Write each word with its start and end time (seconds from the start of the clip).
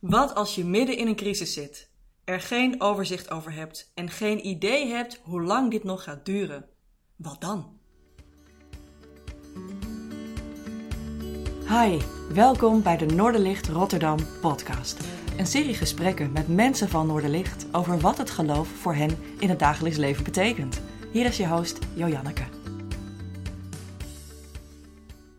Wat 0.00 0.34
als 0.34 0.54
je 0.54 0.64
midden 0.64 0.96
in 0.96 1.06
een 1.06 1.16
crisis 1.16 1.52
zit, 1.52 1.90
er 2.24 2.40
geen 2.40 2.80
overzicht 2.80 3.30
over 3.30 3.52
hebt 3.52 3.90
en 3.94 4.10
geen 4.10 4.46
idee 4.46 4.86
hebt 4.86 5.20
hoe 5.22 5.42
lang 5.42 5.70
dit 5.70 5.84
nog 5.84 6.02
gaat 6.02 6.24
duren? 6.24 6.68
Wat 7.16 7.40
dan? 7.40 7.78
Hi, 11.68 11.98
welkom 12.32 12.82
bij 12.82 12.96
de 12.96 13.06
Noorderlicht 13.06 13.68
Rotterdam 13.68 14.18
podcast. 14.40 15.00
Een 15.38 15.46
serie 15.46 15.74
gesprekken 15.74 16.32
met 16.32 16.48
mensen 16.48 16.88
van 16.88 17.06
Noorderlicht 17.06 17.66
over 17.72 18.00
wat 18.00 18.18
het 18.18 18.30
geloof 18.30 18.68
voor 18.68 18.94
hen 18.94 19.18
in 19.38 19.48
het 19.48 19.58
dagelijks 19.58 19.98
leven 19.98 20.24
betekent. 20.24 20.80
Hier 21.12 21.26
is 21.26 21.36
je 21.36 21.48
host 21.48 21.78
Joanneke. 21.94 22.44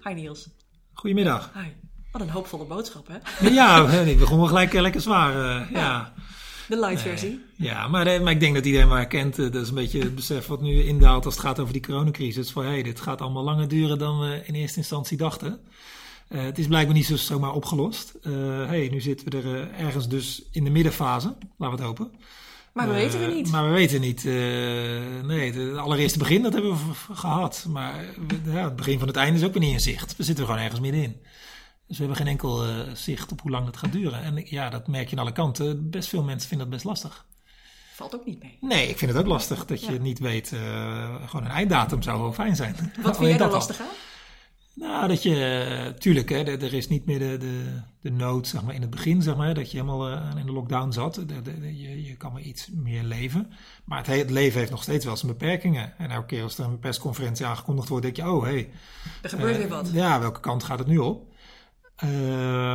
Hi 0.04 0.14
Niels. 0.14 0.50
Goedemiddag. 0.94 1.54
Hi. 1.54 1.91
Wat 2.12 2.22
een 2.22 2.30
hoopvolle 2.30 2.66
boodschap, 2.66 3.08
hè? 3.08 3.50
Ja, 3.50 3.90
ik 3.90 4.20
begon 4.20 4.48
gelijk 4.48 4.74
eh, 4.74 4.82
lekker 4.82 5.02
zwaar. 5.02 5.36
Uh, 5.36 5.72
ja. 5.72 6.14
De 6.68 6.80
light 6.80 7.02
versie. 7.02 7.40
Ja, 7.56 7.88
maar, 7.88 8.08
eh, 8.08 8.22
maar 8.22 8.32
ik 8.32 8.40
denk 8.40 8.56
dat 8.56 8.66
iedereen 8.66 8.88
maar 8.88 8.98
herkent. 8.98 9.36
dat 9.36 9.56
is 9.56 9.70
een 9.70 9.76
beetje 9.76 10.00
het 10.00 10.16
besef 10.16 10.48
wat 10.48 10.62
nu 10.62 10.84
indaalt 10.84 11.26
als 11.26 11.34
het 11.34 11.44
gaat 11.44 11.60
over 11.60 11.74
die 11.74 11.82
coronacrisis. 11.82 12.52
Van 12.52 12.64
hé, 12.64 12.72
hey, 12.72 12.84
dit 12.84 13.02
gaat 13.02 13.22
allemaal 13.22 13.44
langer 13.44 13.68
duren 13.68 13.98
dan 13.98 14.20
we 14.20 14.42
in 14.46 14.54
eerste 14.54 14.78
instantie 14.78 15.18
dachten. 15.18 15.60
Uh, 16.30 16.42
het 16.44 16.58
is 16.58 16.68
blijkbaar 16.68 16.96
niet 16.96 17.06
zo 17.06 17.16
zomaar 17.16 17.54
opgelost. 17.54 18.14
Uh, 18.24 18.34
hey, 18.68 18.88
nu 18.92 19.02
zitten 19.02 19.30
we 19.30 19.38
er 19.38 19.72
ergens 19.72 20.08
dus 20.08 20.44
in 20.52 20.64
de 20.64 20.70
middenfase. 20.70 21.28
Laten 21.28 21.48
we 21.58 21.66
het 21.66 21.80
hopen. 21.80 22.12
Maar 22.74 22.88
we 22.88 22.94
weten 22.94 23.22
het 23.22 23.34
niet. 23.34 23.52
Maar 23.52 23.66
we 23.66 23.74
weten 23.74 24.02
niet. 24.02 24.24
nee, 25.24 25.52
het 25.54 25.78
allereerste 25.78 26.20
begin 26.20 26.42
dat 26.42 26.54
hebben 26.54 26.72
we 26.72 27.14
gehad. 27.14 27.66
Maar 27.70 28.06
ja, 28.46 28.64
het 28.64 28.76
begin 28.76 29.00
van 29.00 29.08
het 29.08 29.18
einde 29.18 29.40
is 29.40 29.46
ook 29.46 29.54
weer 29.54 29.62
niet 29.62 29.74
in 29.74 29.80
zicht. 29.80 30.16
We 30.16 30.24
zitten 30.24 30.44
er 30.44 30.50
gewoon 30.50 30.66
ergens 30.66 30.82
middenin. 30.82 31.16
Dus 31.92 32.00
we 32.00 32.06
hebben 32.06 32.26
geen 32.26 32.34
enkel 32.34 32.68
uh, 32.68 32.76
zicht 32.94 33.32
op 33.32 33.42
hoe 33.42 33.52
lang 33.52 33.66
het 33.66 33.78
gaat 33.78 33.92
duren. 33.92 34.22
En 34.22 34.44
ja, 34.46 34.70
dat 34.70 34.88
merk 34.88 35.10
je 35.10 35.16
aan 35.16 35.22
alle 35.22 35.32
kanten. 35.32 35.90
Best 35.90 36.10
veel 36.10 36.24
mensen 36.24 36.50
vinden 36.50 36.70
dat 36.70 36.76
best 36.76 36.90
lastig. 36.90 37.26
Valt 37.94 38.16
ook 38.16 38.26
niet 38.26 38.42
mee. 38.42 38.58
Nee, 38.62 38.88
ik 38.88 38.98
vind 38.98 39.12
het 39.12 39.20
ook 39.20 39.28
lastig 39.28 39.66
dat 39.66 39.86
je 39.86 40.00
niet 40.00 40.20
weet. 40.20 40.52
Uh, 40.52 41.16
gewoon 41.26 41.46
een 41.46 41.52
einddatum 41.52 42.02
zou 42.02 42.22
wel 42.22 42.34
fijn 42.34 42.56
zijn. 42.56 42.76
Wat 43.02 43.16
vind 43.18 43.30
jij 43.30 43.38
dan 43.38 43.50
lastig 43.50 43.80
aan? 43.80 43.88
Nou, 44.74 45.08
dat 45.08 45.24
je, 45.24 45.96
tuurlijk, 45.98 46.30
hè, 46.30 46.44
er 46.44 46.74
is 46.74 46.88
niet 46.88 47.06
meer 47.06 47.20
de, 47.20 47.38
de, 47.38 47.82
de 48.02 48.12
nood 48.12 48.48
zeg 48.48 48.64
maar, 48.64 48.76
in 48.76 48.82
het 48.82 48.90
begin, 48.90 49.22
zeg 49.22 49.36
maar, 49.36 49.54
dat 49.54 49.72
je 49.72 49.78
helemaal 49.78 50.12
uh, 50.12 50.30
in 50.36 50.46
de 50.46 50.52
lockdown 50.52 50.92
zat. 50.92 51.16
De, 51.16 51.42
de, 51.42 51.80
je, 51.80 52.04
je 52.06 52.16
kan 52.18 52.34
maar 52.34 52.42
iets 52.42 52.70
meer 52.74 53.04
leven. 53.04 53.52
Maar 53.86 53.98
het, 53.98 54.08
het, 54.08 54.30
leven 54.30 54.60
heeft 54.60 54.72
nog 54.72 54.84
steeds 54.84 55.06
wel 55.06 55.18
zijn 55.18 55.32
beperkingen. 55.32 55.98
En 55.98 56.12
elke 56.12 56.26
keer 56.26 56.44
als 56.44 56.58
er 56.58 56.66
een 56.66 56.80
persconferentie 56.80 57.46
aangekondigd 57.46 57.90
wordt, 57.90 58.04
denk 58.04 58.16
je, 58.16 58.30
oh 58.30 58.44
hé. 58.44 58.50
Hey, 58.50 58.70
er 59.22 59.30
gebeurt 59.30 59.54
uh, 59.54 59.58
weer 59.58 59.70
wat. 59.70 59.90
Ja, 59.94 60.20
welke 60.20 60.40
kant 60.40 60.64
gaat 60.64 60.80
het 60.80 60.88
nu 60.88 60.98
op? 60.98 61.30
Uh, 62.04 62.74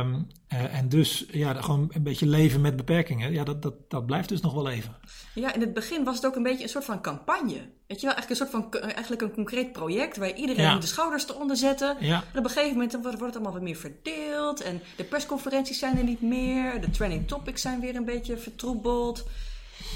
en 0.49 0.89
dus 0.89 1.25
ja, 1.31 1.61
gewoon 1.61 1.89
een 1.93 2.03
beetje 2.03 2.27
leven 2.27 2.61
met 2.61 2.75
beperkingen. 2.75 3.31
Ja, 3.31 3.43
dat, 3.43 3.61
dat, 3.61 3.73
dat 3.87 4.05
blijft 4.05 4.29
dus 4.29 4.41
nog 4.41 4.53
wel 4.53 4.69
even. 4.69 4.95
Ja, 5.33 5.53
in 5.53 5.61
het 5.61 5.73
begin 5.73 6.03
was 6.03 6.15
het 6.15 6.25
ook 6.25 6.35
een 6.35 6.43
beetje 6.43 6.63
een 6.63 6.69
soort 6.69 6.85
van 6.85 7.01
campagne. 7.01 7.69
Weet 7.87 8.01
je 8.01 8.05
wel, 8.05 8.15
eigenlijk 8.15 8.29
een 8.29 8.35
soort 8.35 8.49
van 8.49 8.81
eigenlijk 8.81 9.21
een 9.21 9.33
concreet 9.33 9.71
project 9.71 10.17
waar 10.17 10.35
iedereen 10.35 10.63
ja. 10.63 10.79
de 10.79 10.87
schouders 10.87 11.29
eronder 11.29 11.57
zette. 11.57 11.95
Ja. 11.99 12.23
En 12.33 12.39
op 12.39 12.43
een 12.43 12.49
gegeven 12.49 12.73
moment 12.73 12.93
wordt 12.93 13.19
het 13.19 13.33
allemaal 13.33 13.53
wat 13.53 13.61
meer 13.61 13.75
verdeeld. 13.75 14.61
En 14.61 14.81
de 14.95 15.03
persconferenties 15.03 15.79
zijn 15.79 15.97
er 15.97 16.03
niet 16.03 16.21
meer. 16.21 16.81
De 16.81 16.89
trending 16.89 17.27
topics 17.27 17.61
zijn 17.61 17.79
weer 17.79 17.95
een 17.95 18.05
beetje 18.05 18.37
vertroebeld. 18.37 19.27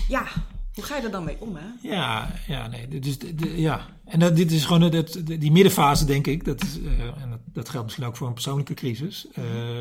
Ja, 0.07 0.25
hoe 0.73 0.83
ga 0.83 0.97
je 0.97 1.03
er 1.03 1.11
dan 1.11 1.23
mee 1.23 1.37
om, 1.39 1.55
hè? 1.55 1.89
Ja, 1.89 2.31
ja, 2.47 2.67
nee. 2.67 2.99
Dus, 2.99 3.17
de, 3.19 3.61
ja. 3.61 3.87
En 4.05 4.19
dat, 4.19 4.35
dit 4.35 4.51
is 4.51 4.65
gewoon 4.65 4.91
dat, 4.91 5.21
die 5.23 5.51
middenfase, 5.51 6.05
denk 6.05 6.27
ik. 6.27 6.45
Dat, 6.45 6.61
is, 6.61 6.79
uh, 6.79 7.21
en 7.21 7.29
dat, 7.53 7.69
geldt 7.69 7.85
misschien 7.85 8.07
ook 8.07 8.15
voor 8.15 8.27
een 8.27 8.33
persoonlijke 8.33 8.73
crisis. 8.73 9.27
Uh, 9.37 9.79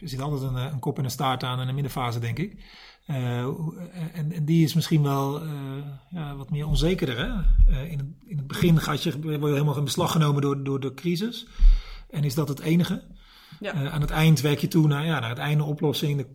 er 0.00 0.08
zit 0.08 0.20
altijd 0.20 0.42
een, 0.42 0.56
een, 0.56 0.78
kop 0.78 0.98
en 0.98 1.04
een 1.04 1.10
staart 1.10 1.42
aan 1.42 1.60
en 1.60 1.68
een 1.68 1.74
middenfase, 1.74 2.18
denk 2.18 2.38
ik. 2.38 2.56
Uh, 3.06 3.38
en, 4.12 4.32
en, 4.32 4.44
die 4.44 4.64
is 4.64 4.74
misschien 4.74 5.02
wel 5.02 5.42
ja, 6.10 6.36
wat 6.36 6.50
meer 6.50 6.66
onzekerder. 6.66 7.18
Hè? 7.18 7.84
in, 7.84 7.98
het, 7.98 8.06
in 8.26 8.36
het 8.36 8.46
begin 8.46 8.80
gaat 8.80 9.02
je, 9.02 9.20
word 9.20 9.40
je 9.40 9.46
helemaal 9.46 9.76
in 9.76 9.84
beslag 9.84 10.12
genomen 10.12 10.42
door, 10.42 10.64
door 10.64 10.80
de 10.80 10.94
crisis. 10.94 11.46
En 12.10 12.24
is 12.24 12.34
dat 12.34 12.48
het 12.48 12.60
enige? 12.60 13.02
Ja. 13.60 13.90
aan 13.90 14.00
het 14.00 14.10
eind 14.10 14.40
werk 14.40 14.58
je 14.58 14.68
toe 14.68 14.86
naar, 14.86 15.06
ja, 15.06 15.20
naar 15.20 15.28
het 15.28 15.38
einde 15.38 15.64
oplossing. 15.64 16.26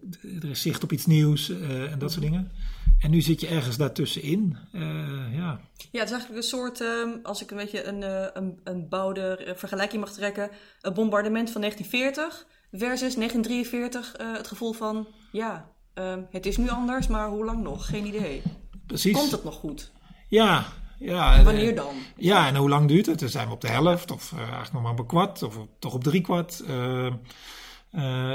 Er 0.41 0.49
is 0.49 0.61
zicht 0.61 0.83
op 0.83 0.91
iets 0.91 1.05
nieuws 1.05 1.49
en 1.89 1.99
dat 1.99 2.11
soort 2.11 2.23
dingen. 2.23 2.51
En 2.99 3.11
nu 3.11 3.21
zit 3.21 3.41
je 3.41 3.47
ergens 3.47 3.77
daartussenin. 3.77 4.57
Uh, 4.73 4.81
ja. 5.35 5.59
ja, 5.91 5.99
het 5.99 6.09
is 6.09 6.11
eigenlijk 6.11 6.35
een 6.35 6.43
soort, 6.43 6.81
uh, 6.81 6.87
als 7.23 7.41
ik 7.41 7.51
een 7.51 7.57
beetje 7.57 7.83
een, 7.83 8.01
uh, 8.01 8.25
een, 8.33 8.59
een 8.63 8.89
bouwde 8.89 9.53
vergelijking 9.55 10.01
mag 10.01 10.13
trekken, 10.13 10.49
een 10.81 10.93
bombardement 10.93 11.51
van 11.51 11.61
1940 11.61 12.45
versus 12.71 13.15
1943. 13.15 14.13
het 14.17 14.47
gevoel 14.47 14.73
van, 14.73 15.07
ja, 15.31 15.71
ehm, 15.93 16.21
het 16.29 16.45
is 16.45 16.57
nu 16.57 16.69
anders, 16.69 17.07
maar 17.07 17.29
hoe 17.29 17.45
lang 17.45 17.63
nog? 17.63 17.85
Geen 17.85 18.05
idee. 18.05 18.41
Precies. 18.87 19.13
Komt 19.13 19.31
het 19.31 19.43
nog 19.43 19.55
goed? 19.55 19.91
Ja. 20.27 20.65
ja 20.99 21.35
en 21.35 21.43
wanneer 21.43 21.75
dan? 21.75 21.95
Ja, 22.15 22.47
en 22.47 22.55
hoe 22.55 22.69
lang 22.69 22.87
duurt 22.87 23.05
het? 23.05 23.19
Dan 23.19 23.29
zijn 23.29 23.47
we 23.47 23.53
op 23.53 23.61
de 23.61 23.69
helft, 23.69 24.11
of 24.11 24.33
eigenlijk 24.37 24.73
nog 24.73 24.81
maar 24.81 24.91
op 24.91 24.99
een 24.99 25.05
kwart, 25.05 25.43
of 25.43 25.57
toch 25.79 25.93
op 25.93 26.03
drie 26.03 26.21
kwart. 26.21 26.63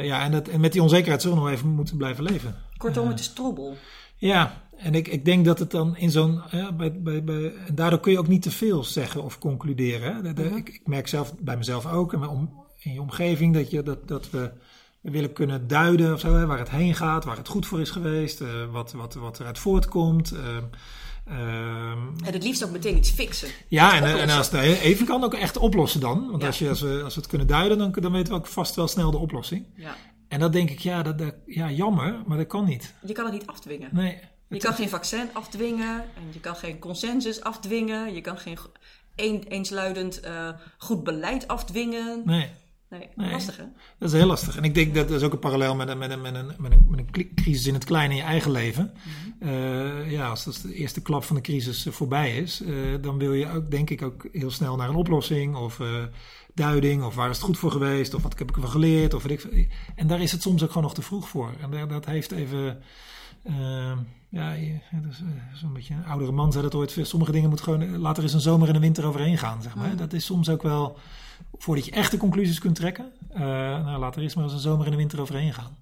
ja, 0.02 0.22
en, 0.24 0.30
dat, 0.30 0.48
en 0.48 0.60
met 0.60 0.72
die 0.72 0.82
onzekerheid 0.82 1.22
zullen 1.22 1.36
we 1.36 1.42
nog 1.42 1.52
even 1.52 1.68
moeten 1.68 1.96
blijven 1.96 2.24
leven. 2.24 2.56
Kortom, 2.76 3.08
het 3.08 3.20
is 3.20 3.32
troebel. 3.32 3.76
Ja, 4.22 4.62
en 4.77 4.94
ik, 4.94 5.09
ik 5.09 5.25
denk 5.25 5.44
dat 5.44 5.59
het 5.59 5.71
dan 5.71 5.97
in 5.97 6.10
zo'n. 6.10 6.43
Ja, 6.50 6.72
bij, 6.72 6.93
bij, 6.93 7.25
bij, 7.25 7.55
en 7.66 7.75
daardoor 7.75 8.00
kun 8.00 8.12
je 8.12 8.19
ook 8.19 8.28
niet 8.28 8.43
te 8.43 8.50
veel 8.50 8.84
zeggen 8.84 9.22
of 9.22 9.38
concluderen. 9.38 10.15
Hè? 10.15 10.33
De, 10.33 10.44
ik, 10.44 10.69
ik, 10.69 10.87
merk 10.87 11.09
zelf 11.09 11.34
bij 11.38 11.56
mezelf 11.56 11.87
ook 11.87 12.12
en 12.12 12.28
om, 12.28 12.65
in 12.78 12.93
je 12.93 13.00
omgeving 13.00 13.55
dat, 13.55 13.71
je, 13.71 13.83
dat, 13.83 14.09
dat 14.09 14.31
we, 14.31 14.50
willen 15.00 15.33
kunnen 15.33 15.69
duiden 15.69 16.12
of 16.12 16.21
zo, 16.21 16.34
hè, 16.34 16.47
waar 16.47 16.59
het 16.59 16.71
heen 16.71 16.94
gaat, 16.94 17.25
waar 17.25 17.37
het 17.37 17.49
goed 17.49 17.66
voor 17.66 17.81
is 17.81 17.91
geweest, 17.91 18.41
uh, 18.41 18.49
wat, 18.71 18.93
wat, 18.93 19.15
wat 19.15 19.41
eruit 19.41 19.59
voortkomt. 19.59 20.33
Uh, 20.33 20.56
en 21.27 22.33
het 22.33 22.43
liefst 22.43 22.65
ook 22.65 22.71
meteen 22.71 22.97
iets 22.97 23.10
fixen. 23.10 23.49
Ja, 23.69 23.94
en, 23.94 24.21
en, 24.21 24.31
als 24.31 24.50
het 24.50 24.60
even 24.60 25.06
kan, 25.06 25.25
ook 25.25 25.34
echt 25.34 25.56
oplossen 25.56 26.00
dan. 26.00 26.31
Want 26.31 26.43
ja. 26.43 26.47
als, 26.47 26.59
je, 26.59 26.69
als, 26.69 26.81
we, 26.81 27.00
als 27.04 27.15
we 27.15 27.21
het 27.21 27.31
kunnen 27.31 27.47
duiden, 27.47 27.78
dan, 27.78 27.93
dan 27.93 28.12
weten 28.12 28.33
we 28.33 28.39
ook 28.39 28.47
vast 28.47 28.75
wel 28.75 28.89
snel 28.89 29.10
de 29.10 29.19
oplossing. 29.19 29.65
Ja. 29.77 29.97
En 30.32 30.41
dan 30.41 30.50
denk 30.50 30.70
ik, 30.70 30.78
ja, 30.78 31.03
dat, 31.03 31.19
dat, 31.19 31.34
ja, 31.47 31.70
jammer, 31.70 32.22
maar 32.26 32.37
dat 32.37 32.47
kan 32.47 32.65
niet. 32.65 32.94
Je 33.06 33.12
kan 33.12 33.25
het 33.25 33.34
niet 33.34 33.47
afdwingen. 33.47 33.88
Nee. 33.93 34.19
Je 34.48 34.59
kan 34.59 34.75
geen 34.75 34.88
vaccin 34.88 35.28
afdwingen 35.32 36.00
en 36.00 36.22
je 36.32 36.41
kan 36.41 36.56
geen 36.56 36.78
consensus 36.78 37.43
afdwingen. 37.43 38.15
Je 38.15 38.20
kan 38.20 38.38
geen 38.38 38.59
een, 39.16 39.44
eensluidend 39.48 40.25
uh, 40.25 40.48
goed 40.78 41.04
beleid 41.04 41.48
afdwingen. 41.48 42.22
Nee. 42.25 42.50
Nee, 42.88 43.09
nee, 43.15 43.31
lastig 43.31 43.56
hè? 43.56 43.65
Dat 43.98 44.09
is 44.09 44.15
heel 44.19 44.26
lastig. 44.26 44.56
En 44.56 44.65
ik 44.65 44.75
denk 44.75 44.94
dat 44.94 45.09
dat 45.09 45.16
is 45.16 45.26
ook 45.26 45.32
een 45.32 45.38
parallel 45.38 45.75
met 45.75 45.88
een, 45.88 45.98
met 45.98 46.10
een, 46.10 46.21
met 46.21 46.34
een, 46.34 46.47
met 46.59 46.72
een, 46.72 46.87
met 46.88 46.98
een 46.98 47.34
crisis 47.34 47.66
in 47.66 47.75
het 47.75 47.84
kleine 47.84 48.15
in 48.15 48.21
je 48.21 48.26
eigen 48.26 48.50
leven. 48.50 48.92
Mm 48.92 49.12
-hmm. 49.41 49.48
uh, 49.48 50.10
ja, 50.10 50.28
als, 50.28 50.47
als 50.47 50.60
de 50.60 50.75
eerste 50.75 51.03
klap 51.03 51.25
van 51.25 51.37
de 51.37 51.42
crisis 51.42 51.87
voorbij 51.91 52.37
is, 52.37 52.62
uh, 52.62 52.94
dan 53.00 53.19
wil 53.19 53.32
je 53.32 53.48
ook, 53.48 53.71
denk 53.71 53.91
ik, 53.91 54.03
ook 54.03 54.26
heel 54.32 54.50
snel 54.50 54.76
naar 54.76 54.88
een 54.88 54.94
oplossing 54.94 55.56
of 55.56 55.81
duiding. 56.54 57.02
Of 57.02 57.14
waar 57.14 57.30
is 57.30 57.36
het 57.36 57.44
goed 57.44 57.58
voor 57.58 57.70
geweest? 57.70 58.14
Of 58.14 58.22
wat 58.22 58.38
heb 58.38 58.48
ik 58.48 58.56
ervan 58.56 58.70
geleerd? 58.70 59.14
Of 59.14 59.26
ik, 59.26 59.68
en 59.94 60.06
daar 60.06 60.20
is 60.20 60.32
het 60.32 60.42
soms 60.42 60.62
ook 60.62 60.68
gewoon 60.68 60.82
nog 60.82 60.94
te 60.94 61.02
vroeg 61.02 61.28
voor. 61.28 61.50
En 61.60 61.88
dat 61.88 62.04
heeft 62.04 62.32
even 62.32 62.82
uh, 63.44 63.92
ja, 64.28 64.52
is 64.52 65.20
uh, 65.20 65.28
zo'n 65.54 65.72
beetje 65.72 65.94
een 65.94 66.04
oudere 66.04 66.32
man 66.32 66.52
zei 66.52 66.64
dat 66.64 66.74
ooit. 66.74 66.98
Sommige 67.02 67.32
dingen 67.32 67.48
moet 67.48 67.60
gewoon, 67.60 67.98
laat 67.98 68.16
er 68.16 68.22
eens 68.22 68.32
een 68.32 68.41
zomer 68.41 68.68
en 68.68 68.74
een 68.74 68.80
winter 68.80 69.06
overheen 69.06 69.38
gaan, 69.38 69.62
zeg 69.62 69.74
maar. 69.74 69.91
Mm. 69.91 69.96
Dat 69.96 70.12
is 70.12 70.24
soms 70.24 70.48
ook 70.48 70.62
wel, 70.62 70.96
voordat 71.58 71.84
je 71.84 71.91
echte 71.91 72.16
conclusies 72.16 72.58
kunt 72.58 72.74
trekken, 72.74 73.12
uh, 73.32 73.38
nou, 73.38 73.98
laat 73.98 74.16
er 74.16 74.22
eens 74.22 74.34
maar 74.34 74.44
eens 74.44 74.52
een 74.52 74.58
zomer 74.58 74.86
en 74.86 74.92
een 74.92 74.98
winter 74.98 75.20
overheen 75.20 75.52
gaan. 75.52 75.76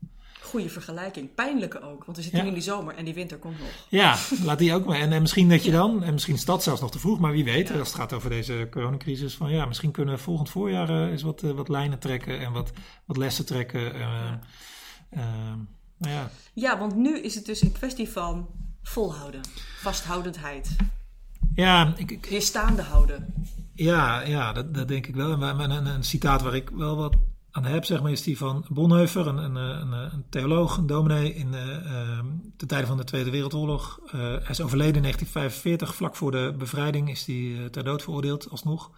Goede 0.50 0.68
vergelijking. 0.68 1.34
Pijnlijke 1.34 1.82
ook, 1.82 2.04
want 2.04 2.16
we 2.16 2.22
zitten 2.22 2.40
ja. 2.40 2.46
in 2.46 2.54
die 2.54 2.62
zomer 2.62 2.94
en 2.94 3.04
die 3.04 3.14
winter 3.14 3.38
komt 3.38 3.58
nog. 3.58 3.68
Ja, 3.88 4.16
laat 4.44 4.58
die 4.58 4.74
ook 4.74 4.84
maar. 4.84 5.00
En, 5.00 5.12
en 5.12 5.20
misschien 5.20 5.48
dat 5.48 5.64
je 5.64 5.70
dan, 5.70 6.02
en 6.02 6.12
misschien 6.12 6.34
is 6.34 6.44
dat 6.44 6.62
zelfs 6.62 6.80
nog 6.80 6.90
te 6.90 6.98
vroeg, 6.98 7.18
maar 7.18 7.32
wie 7.32 7.44
weet, 7.44 7.68
ja. 7.68 7.78
als 7.78 7.88
het 7.88 7.96
gaat 7.96 8.12
over 8.12 8.30
deze 8.30 8.68
coronacrisis, 8.70 9.34
van 9.34 9.50
ja, 9.50 9.66
misschien 9.66 9.90
kunnen 9.90 10.14
we 10.14 10.20
volgend 10.20 10.50
voorjaar 10.50 10.90
uh, 10.90 11.10
eens 11.10 11.22
wat, 11.22 11.42
uh, 11.42 11.50
wat 11.50 11.68
lijnen 11.68 11.98
trekken 11.98 12.40
en 12.40 12.52
wat, 12.52 12.70
wat 13.04 13.16
lessen 13.16 13.46
trekken. 13.46 13.92
Nou 16.00 16.14
ja. 16.14 16.30
ja, 16.52 16.78
want 16.78 16.96
nu 16.96 17.18
is 17.18 17.34
het 17.34 17.46
dus 17.46 17.62
een 17.62 17.72
kwestie 17.72 18.08
van 18.08 18.48
volhouden, 18.82 19.40
vasthoudendheid. 19.80 20.76
Ja, 21.54 21.94
ik, 21.96 22.10
ik, 22.10 22.26
weer 22.26 22.42
staande 22.42 22.82
houden. 22.82 23.34
Ja, 23.74 24.20
ja 24.20 24.52
dat, 24.52 24.74
dat 24.74 24.88
denk 24.88 25.06
ik 25.06 25.14
wel. 25.14 25.42
En 25.42 25.70
een, 25.70 25.86
een, 25.86 26.04
citaat 26.04 26.42
waar 26.42 26.54
ik 26.54 26.70
wel 26.70 26.96
wat 26.96 27.16
aan 27.50 27.64
heb, 27.64 27.84
zeg 27.84 28.02
maar, 28.02 28.10
is 28.10 28.22
die 28.22 28.38
van 28.38 28.64
Bonhoeffer, 28.68 29.26
een, 29.26 29.36
een, 29.36 29.54
een, 29.56 29.92
een 29.92 30.24
theoloog, 30.28 30.76
een 30.76 30.86
dominee 30.86 31.34
in 31.34 31.52
uh, 31.52 31.66
uh, 31.66 32.18
de 32.56 32.66
tijden 32.66 32.86
van 32.88 32.96
de 32.96 33.04
Tweede 33.04 33.30
Wereldoorlog. 33.30 34.00
Hij 34.10 34.40
is 34.48 34.60
overleden 34.60 34.94
in 34.94 35.02
1945, 35.02 35.94
vlak 35.94 36.16
voor 36.16 36.30
de 36.30 36.54
bevrijding 36.58 37.10
is 37.10 37.26
hij 37.26 37.68
ter 37.70 37.84
dood 37.84 38.02
veroordeeld 38.02 38.50
alsnog. 38.50 38.90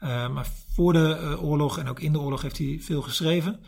maar 0.00 0.46
voor 0.74 0.92
de 0.92 1.38
oorlog 1.40 1.78
en 1.78 1.88
ook 1.88 2.00
in 2.00 2.12
de 2.12 2.20
oorlog 2.20 2.42
heeft 2.42 2.58
hij 2.58 2.78
veel 2.80 3.02
geschreven. 3.02 3.60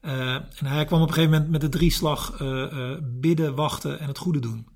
En 0.00 0.66
hij 0.66 0.84
kwam 0.84 1.00
op 1.00 1.08
een 1.08 1.14
gegeven 1.14 1.34
moment 1.34 1.50
met 1.50 1.60
de 1.60 1.68
drieslag 1.68 2.42
bidden, 3.02 3.54
wachten 3.54 3.98
en 3.98 4.08
het 4.08 4.18
goede 4.18 4.40
doen. 4.40 4.66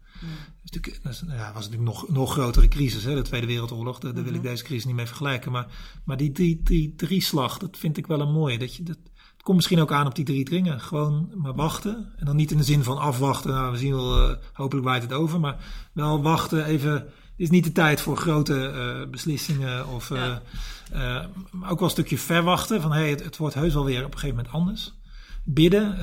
Dus 0.70 1.02
dat 1.02 1.22
ja, 1.28 1.52
was 1.52 1.64
natuurlijk 1.64 1.90
nog, 1.90 2.08
nog 2.08 2.32
grotere 2.32 2.68
crisis, 2.68 3.04
hè, 3.04 3.14
de 3.14 3.22
Tweede 3.22 3.46
Wereldoorlog. 3.46 3.98
Daar, 3.98 4.14
daar 4.14 4.24
wil 4.24 4.34
ik 4.34 4.42
deze 4.42 4.64
crisis 4.64 4.84
niet 4.84 4.94
mee 4.94 5.06
vergelijken. 5.06 5.52
Maar, 5.52 5.66
maar 6.04 6.16
die, 6.16 6.32
die, 6.32 6.60
die 6.62 6.94
drieslag, 6.96 7.58
dat 7.58 7.78
vind 7.78 7.96
ik 7.96 8.06
wel 8.06 8.20
een 8.20 8.32
mooie. 8.32 8.58
Dat 8.58 8.74
je, 8.74 8.82
dat, 8.82 8.96
het 9.42 9.50
komt 9.50 9.62
misschien 9.62 9.80
ook 9.80 9.92
aan 9.92 10.06
op 10.06 10.14
die 10.14 10.24
drie 10.24 10.44
dingen. 10.44 10.80
Gewoon 10.80 11.30
maar 11.34 11.54
wachten. 11.54 12.12
En 12.16 12.26
dan 12.26 12.36
niet 12.36 12.50
in 12.50 12.56
de 12.56 12.62
zin 12.62 12.82
van 12.82 12.98
afwachten. 12.98 13.50
Nou, 13.50 13.72
we 13.72 13.78
zien 13.78 13.94
wel, 13.94 14.30
uh, 14.30 14.36
hopelijk 14.52 14.86
waait 14.86 15.02
het 15.02 15.12
over. 15.12 15.40
Maar 15.40 15.56
wel 15.92 16.22
wachten 16.22 16.64
even. 16.64 16.92
Het 16.92 17.10
is 17.36 17.50
niet 17.50 17.64
de 17.64 17.72
tijd 17.72 18.00
voor 18.00 18.16
grote 18.16 18.72
uh, 18.74 19.10
beslissingen. 19.10 19.88
Of 19.88 20.08
ja. 20.08 20.42
uh, 20.92 20.98
maar 21.50 21.70
ook 21.70 21.78
wel 21.78 21.88
een 21.88 21.94
stukje 21.94 22.18
verwachten. 22.18 22.80
Van 22.80 22.92
hey, 22.92 23.10
het, 23.10 23.24
het, 23.24 23.36
wordt 23.36 23.54
heus 23.54 23.74
wel 23.74 23.84
weer 23.84 24.04
op 24.04 24.12
een 24.12 24.18
gegeven 24.18 24.36
moment 24.36 24.54
anders. 24.54 24.94
Bidden. 25.44 25.96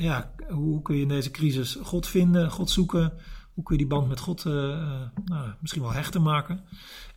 ja, 0.00 0.32
hoe 0.48 0.82
kun 0.82 0.96
je 0.96 1.02
in 1.02 1.08
deze 1.08 1.30
crisis 1.30 1.78
God 1.82 2.06
vinden, 2.06 2.50
God 2.50 2.70
zoeken? 2.70 3.12
Hoe 3.54 3.64
kun 3.64 3.74
je 3.74 3.80
die 3.80 3.90
band 3.90 4.08
met 4.08 4.20
God 4.20 4.44
nou, 4.44 5.48
misschien 5.60 5.82
wel 5.82 5.92
hechter 5.92 6.20
maken? 6.20 6.64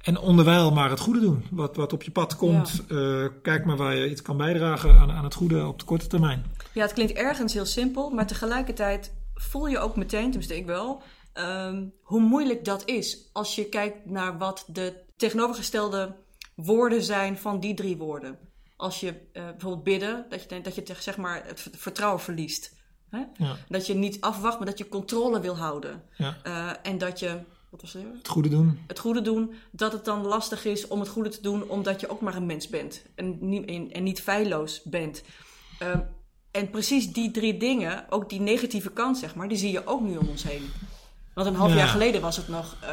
En 0.01 0.17
onderwijl 0.17 0.71
maar 0.71 0.89
het 0.89 0.99
goede 0.99 1.19
doen. 1.19 1.45
Wat, 1.51 1.75
wat 1.75 1.93
op 1.93 2.03
je 2.03 2.11
pad 2.11 2.35
komt. 2.35 2.83
Ja. 2.87 3.29
kijk 3.41 3.65
maar 3.65 3.77
waar 3.77 3.95
je 3.95 4.09
iets 4.09 4.21
kan 4.21 4.37
bijdragen 4.37 4.99
aan, 4.99 5.11
aan 5.11 5.23
het 5.23 5.33
goede 5.33 5.67
op 5.67 5.79
de 5.79 5.85
korte 5.85 6.07
termijn. 6.07 6.45
Ja, 6.73 6.81
het 6.81 6.93
klinkt 6.93 7.13
ergens 7.13 7.53
heel 7.53 7.65
simpel, 7.65 8.09
maar 8.09 8.27
tegelijkertijd 8.27 9.13
voel 9.33 9.67
je 9.67 9.79
ook 9.79 9.95
meteen, 9.95 10.23
tenminste 10.23 10.55
ik 10.55 10.65
wel, 10.65 11.01
um, 11.33 11.93
hoe 12.01 12.21
moeilijk 12.21 12.65
dat 12.65 12.85
is. 12.85 13.29
Als 13.33 13.55
je 13.55 13.69
kijkt 13.69 14.05
naar 14.05 14.37
wat 14.37 14.65
de 14.67 15.03
tegenovergestelde 15.15 16.15
woorden 16.55 17.03
zijn 17.03 17.37
van 17.37 17.59
die 17.59 17.73
drie 17.73 17.97
woorden. 17.97 18.37
Als 18.75 18.99
je 18.99 19.07
uh, 19.07 19.15
bijvoorbeeld 19.33 19.83
bidden, 19.83 20.25
dat 20.29 20.49
je, 20.49 20.61
dat 20.61 20.75
je 20.75 20.83
zeg 20.99 21.17
maar 21.17 21.45
het 21.45 21.69
vertrouwen 21.71 22.21
verliest. 22.21 22.75
Hè? 23.09 23.23
Ja. 23.37 23.55
Dat 23.69 23.87
je 23.87 23.93
niet 23.93 24.21
afwacht, 24.21 24.57
maar 24.57 24.67
dat 24.67 24.77
je 24.77 24.89
controle 24.89 25.39
wil 25.39 25.57
houden. 25.57 26.03
Ja. 26.17 26.37
Uh, 26.47 26.69
en 26.83 26.97
dat 26.97 27.19
je 27.19 27.39
wat 27.69 27.81
was 27.81 27.93
het? 27.93 28.03
Het 28.17 28.27
goede 28.27 28.49
doen. 28.49 28.79
Het 28.87 28.99
goede 28.99 29.21
doen. 29.21 29.53
Dat 29.71 29.91
het 29.91 30.05
dan 30.05 30.25
lastig 30.25 30.65
is 30.65 30.87
om 30.87 30.99
het 30.99 31.09
goede 31.09 31.29
te 31.29 31.41
doen, 31.41 31.69
omdat 31.69 31.99
je 32.01 32.09
ook 32.09 32.21
maar 32.21 32.35
een 32.35 32.45
mens 32.45 32.67
bent. 32.67 33.01
En 33.15 33.37
niet, 33.39 33.91
en 33.91 34.03
niet 34.03 34.21
feilloos 34.21 34.81
bent. 34.83 35.23
Uh, 35.81 35.89
en 36.51 36.69
precies 36.69 37.13
die 37.13 37.31
drie 37.31 37.57
dingen, 37.57 38.05
ook 38.09 38.29
die 38.29 38.39
negatieve 38.39 38.91
kant, 38.91 39.17
zeg 39.17 39.35
maar, 39.35 39.47
die 39.47 39.57
zie 39.57 39.71
je 39.71 39.87
ook 39.87 40.01
nu 40.01 40.17
om 40.17 40.27
ons 40.27 40.43
heen. 40.43 40.69
Want 41.33 41.47
een 41.47 41.55
half 41.55 41.69
ja. 41.69 41.75
jaar 41.75 41.87
geleden 41.87 42.21
was 42.21 42.37
het 42.37 42.47
nog, 42.47 42.75
uh, 42.83 42.89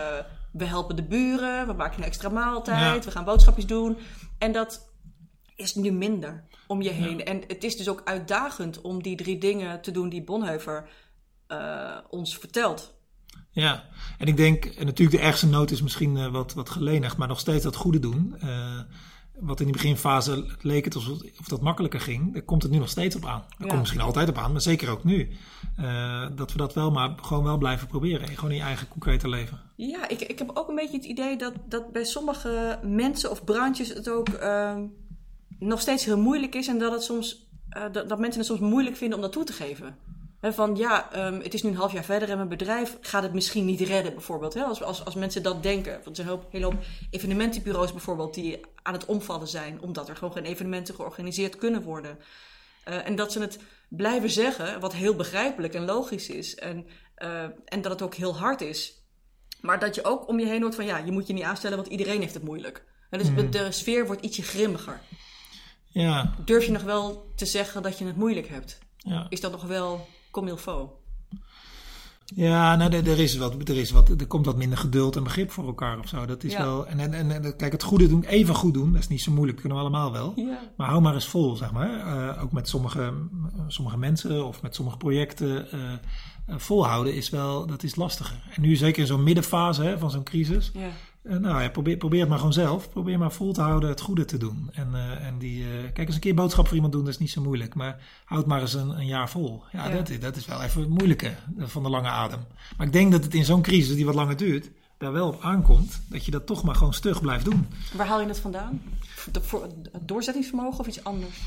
we 0.52 0.64
helpen 0.64 0.96
de 0.96 1.02
buren, 1.02 1.66
we 1.66 1.72
maken 1.72 1.98
een 1.98 2.04
extra 2.04 2.28
maaltijd, 2.28 3.04
we 3.04 3.10
gaan 3.10 3.24
boodschapjes 3.24 3.66
doen. 3.66 3.96
En 4.38 4.52
dat 4.52 4.88
is 5.56 5.74
nu 5.74 5.92
minder 5.92 6.44
om 6.66 6.82
je 6.82 6.90
heen. 6.90 7.18
Ja. 7.18 7.24
En 7.24 7.42
het 7.46 7.64
is 7.64 7.76
dus 7.76 7.88
ook 7.88 8.02
uitdagend 8.04 8.80
om 8.80 9.02
die 9.02 9.16
drie 9.16 9.38
dingen 9.38 9.80
te 9.80 9.90
doen 9.90 10.08
die 10.08 10.24
Bonhoeffer 10.24 10.88
uh, 11.48 11.96
ons 12.10 12.38
vertelt. 12.38 12.94
Ja, 13.50 13.84
en 14.18 14.26
ik 14.26 14.36
denk, 14.36 14.64
en 14.64 14.86
natuurlijk 14.86 15.18
de 15.18 15.22
ergste 15.22 15.46
nood 15.46 15.70
is 15.70 15.82
misschien 15.82 16.16
uh, 16.16 16.26
wat, 16.26 16.54
wat 16.54 16.70
gelenigd, 16.70 17.16
maar 17.16 17.28
nog 17.28 17.40
steeds 17.40 17.64
dat 17.64 17.76
goede 17.76 17.98
doen. 17.98 18.34
Uh, 18.44 18.80
wat 19.38 19.60
in 19.60 19.66
die 19.66 19.74
beginfase 19.74 20.46
leek 20.60 20.84
het 20.84 20.94
alsof 20.94 21.18
of 21.38 21.48
dat 21.48 21.60
makkelijker 21.60 22.00
ging, 22.00 22.32
daar 22.32 22.42
komt 22.42 22.62
het 22.62 22.72
nu 22.72 22.78
nog 22.78 22.88
steeds 22.88 23.16
op 23.16 23.24
aan. 23.24 23.40
Daar 23.40 23.58
ja. 23.58 23.66
komt 23.66 23.80
misschien 23.80 24.00
altijd 24.00 24.28
op 24.28 24.38
aan, 24.38 24.52
maar 24.52 24.60
zeker 24.60 24.90
ook 24.90 25.04
nu. 25.04 25.28
Uh, 25.80 26.26
dat 26.36 26.52
we 26.52 26.58
dat 26.58 26.74
wel 26.74 26.90
maar 26.90 27.14
gewoon 27.22 27.44
wel 27.44 27.58
blijven 27.58 27.86
proberen. 27.86 28.28
Gewoon 28.28 28.50
in 28.50 28.56
je 28.56 28.62
eigen 28.62 28.88
concrete 28.88 29.28
leven. 29.28 29.60
Ja, 29.76 30.08
ik, 30.08 30.20
ik 30.20 30.38
heb 30.38 30.50
ook 30.54 30.68
een 30.68 30.74
beetje 30.74 30.96
het 30.96 31.06
idee 31.06 31.36
dat, 31.36 31.52
dat 31.68 31.92
bij 31.92 32.04
sommige 32.04 32.78
mensen 32.82 33.30
of 33.30 33.44
branches 33.44 33.88
het 33.88 34.10
ook 34.10 34.28
uh, 34.28 34.76
nog 35.58 35.80
steeds 35.80 36.04
heel 36.04 36.18
moeilijk 36.18 36.54
is. 36.54 36.68
En 36.68 36.78
dat, 36.78 36.92
het 36.92 37.02
soms, 37.02 37.48
uh, 37.76 37.82
dat, 37.92 38.08
dat 38.08 38.18
mensen 38.18 38.40
het 38.40 38.48
soms 38.48 38.60
moeilijk 38.60 38.96
vinden 38.96 39.16
om 39.16 39.22
dat 39.22 39.32
toe 39.32 39.44
te 39.44 39.52
geven. 39.52 39.98
He, 40.40 40.52
van 40.52 40.76
ja, 40.76 41.26
um, 41.26 41.40
het 41.40 41.54
is 41.54 41.62
nu 41.62 41.70
een 41.70 41.76
half 41.76 41.92
jaar 41.92 42.04
verder 42.04 42.30
en 42.30 42.36
mijn 42.36 42.48
bedrijf 42.48 42.98
gaat 43.00 43.22
het 43.22 43.32
misschien 43.32 43.64
niet 43.64 43.80
redden, 43.80 44.12
bijvoorbeeld. 44.12 44.54
He, 44.54 44.62
als, 44.62 44.82
als, 44.82 45.04
als 45.04 45.14
mensen 45.14 45.42
dat 45.42 45.62
denken. 45.62 45.92
Want 45.92 46.18
er 46.18 46.24
zijn 46.24 46.28
een 46.28 46.44
hele 46.50 46.64
hoop 46.64 46.84
evenementenbureaus 47.10 47.92
bijvoorbeeld 47.92 48.34
die 48.34 48.60
aan 48.82 48.92
het 48.92 49.04
omvallen 49.04 49.48
zijn, 49.48 49.80
omdat 49.80 50.08
er 50.08 50.16
gewoon 50.16 50.32
geen 50.32 50.44
evenementen 50.44 50.94
georganiseerd 50.94 51.56
kunnen 51.56 51.82
worden. 51.82 52.18
Uh, 52.88 53.06
en 53.06 53.16
dat 53.16 53.32
ze 53.32 53.40
het 53.40 53.58
blijven 53.88 54.30
zeggen, 54.30 54.80
wat 54.80 54.94
heel 54.94 55.14
begrijpelijk 55.14 55.74
en 55.74 55.84
logisch 55.84 56.28
is. 56.28 56.54
En, 56.54 56.86
uh, 57.18 57.42
en 57.64 57.82
dat 57.82 57.92
het 57.92 58.02
ook 58.02 58.14
heel 58.14 58.36
hard 58.36 58.60
is. 58.60 59.02
Maar 59.60 59.78
dat 59.78 59.94
je 59.94 60.04
ook 60.04 60.28
om 60.28 60.40
je 60.40 60.46
heen 60.46 60.62
hoort 60.62 60.74
van 60.74 60.84
ja, 60.84 60.98
je 60.98 61.12
moet 61.12 61.26
je 61.26 61.32
niet 61.32 61.42
aanstellen, 61.42 61.76
want 61.76 61.88
iedereen 61.88 62.20
heeft 62.20 62.34
het 62.34 62.44
moeilijk. 62.44 62.84
En 63.10 63.18
dus 63.18 63.30
mm. 63.30 63.50
de 63.50 63.72
sfeer 63.72 64.06
wordt 64.06 64.22
ietsje 64.22 64.42
grimmiger. 64.42 65.00
Ja. 65.94 66.34
Durf 66.44 66.64
je 66.64 66.72
nog 66.72 66.82
wel 66.82 67.32
te 67.34 67.46
zeggen 67.46 67.82
dat 67.82 67.98
je 67.98 68.04
het 68.06 68.16
moeilijk 68.16 68.48
hebt? 68.48 68.78
Ja. 68.96 69.26
Is 69.28 69.40
dat 69.40 69.52
nog 69.52 69.62
wel 69.62 70.08
comme 70.30 70.50
il 70.50 70.56
faut? 70.56 70.90
Ja, 72.34 72.76
nou, 72.76 72.92
er, 72.92 73.08
er, 73.08 73.18
is 73.18 73.36
wat, 73.36 73.68
er, 73.68 73.76
is 73.76 73.90
wat, 73.90 74.08
er 74.08 74.26
komt 74.26 74.46
wat 74.46 74.56
minder 74.56 74.78
geduld 74.78 75.16
en 75.16 75.22
begrip 75.22 75.50
voor 75.50 75.66
elkaar 75.66 75.98
of 75.98 76.08
zo. 76.08 76.26
Dat 76.26 76.44
is 76.44 76.52
Ja. 76.52 76.62
wel. 76.64 76.86
En, 76.86 77.12
en, 77.14 77.30
en, 77.30 77.56
kijk, 77.56 77.72
het 77.72 77.82
goede 77.82 78.08
doen, 78.08 78.24
even 78.24 78.54
goed 78.54 78.74
doen, 78.74 78.92
dat 78.92 79.00
is 79.02 79.08
niet 79.08 79.22
zo 79.22 79.30
moeilijk, 79.32 79.52
dat 79.58 79.66
kunnen 79.66 79.84
we 79.84 79.84
allemaal 79.90 80.12
wel. 80.12 80.32
Ja. 80.36 80.58
Maar 80.76 80.88
hou 80.88 81.00
maar 81.00 81.14
eens 81.14 81.28
vol, 81.28 81.56
zeg 81.56 81.72
maar. 81.72 81.90
Eh, 82.36 82.42
ook 82.42 82.52
met 82.52 82.68
sommige, 82.68 83.12
sommige 83.68 83.96
mensen 83.98 84.46
of 84.46 84.62
met 84.62 84.74
sommige 84.74 84.96
projecten. 84.96 85.70
eh, 85.72 85.92
eh, 85.92 85.98
volhouden 86.58 87.14
is 87.14 87.30
wel, 87.30 87.66
dat 87.66 87.82
is 87.82 87.94
lastiger. 87.94 88.42
En 88.54 88.62
nu 88.62 88.76
zeker 88.76 89.00
in 89.00 89.06
zo'n 89.06 89.22
middenfase 89.22 89.82
hè, 89.82 89.98
van 89.98 90.10
zo'n 90.10 90.22
crisis. 90.22 90.70
Ja. 90.74 90.88
Eh, 91.24 91.36
nou 91.36 91.62
ja, 91.62 91.68
probeer, 91.68 91.96
probeer 91.96 92.20
het 92.20 92.28
maar 92.28 92.38
gewoon 92.38 92.52
zelf. 92.52 92.90
Probeer 92.90 93.18
maar 93.18 93.32
vol 93.32 93.52
te 93.52 93.60
houden 93.60 93.88
het 93.88 94.00
goede 94.00 94.24
te 94.24 94.36
doen. 94.38 94.68
En, 94.72 94.88
eh, 94.94 95.26
en 95.26 95.38
die, 95.38 95.62
eh, 95.64 95.68
kijk 95.92 96.06
eens 96.06 96.14
een 96.14 96.20
keer 96.20 96.34
boodschap 96.34 96.64
voor 96.66 96.74
iemand 96.74 96.92
doen, 96.92 97.04
dat 97.04 97.12
is 97.12 97.18
niet 97.18 97.30
zo 97.30 97.42
moeilijk. 97.42 97.74
Maar 97.74 98.00
houd 98.24 98.46
maar 98.46 98.60
eens 98.60 98.74
een, 98.74 98.88
een 98.90 99.06
jaar 99.06 99.30
vol. 99.30 99.62
Ja, 99.72 99.88
Ja. 99.88 99.94
Dat, 99.94 100.08
is- 100.08 100.20
dat 100.20 100.36
is 100.36 100.46
wel 100.46 100.62
even 100.62 100.80
het 100.80 100.90
moeilijke 100.90 101.34
van 101.58 101.82
de 101.82 101.88
lange 101.88 102.08
adem. 102.08 102.40
Maar 102.76 102.86
ik 102.86 102.92
denk 102.92 103.12
dat 103.12 103.24
het 103.24 103.34
in 103.34 103.44
zo'n 103.44 103.62
crisis 103.62 103.94
die 103.94 104.04
wat 104.04 104.14
langer 104.14 104.36
duurt, 104.36 104.70
daar 104.98 105.12
wel 105.12 105.28
op 105.28 105.42
aankomt. 105.42 106.00
Dat 106.08 106.24
je 106.24 106.30
dat 106.30 106.46
toch 106.46 106.62
maar 106.62 106.74
gewoon 106.74 106.94
stug 106.94 107.20
blijft 107.20 107.44
doen. 107.44 107.66
Waar 107.96 108.06
haal 108.06 108.20
je 108.20 108.26
het 108.26 108.38
vandaan? 108.38 108.82
Voor, 109.40 109.68
doorzettingsvermogen 110.00 110.80
of 110.80 110.86
iets 110.86 111.04
anders? 111.04 111.40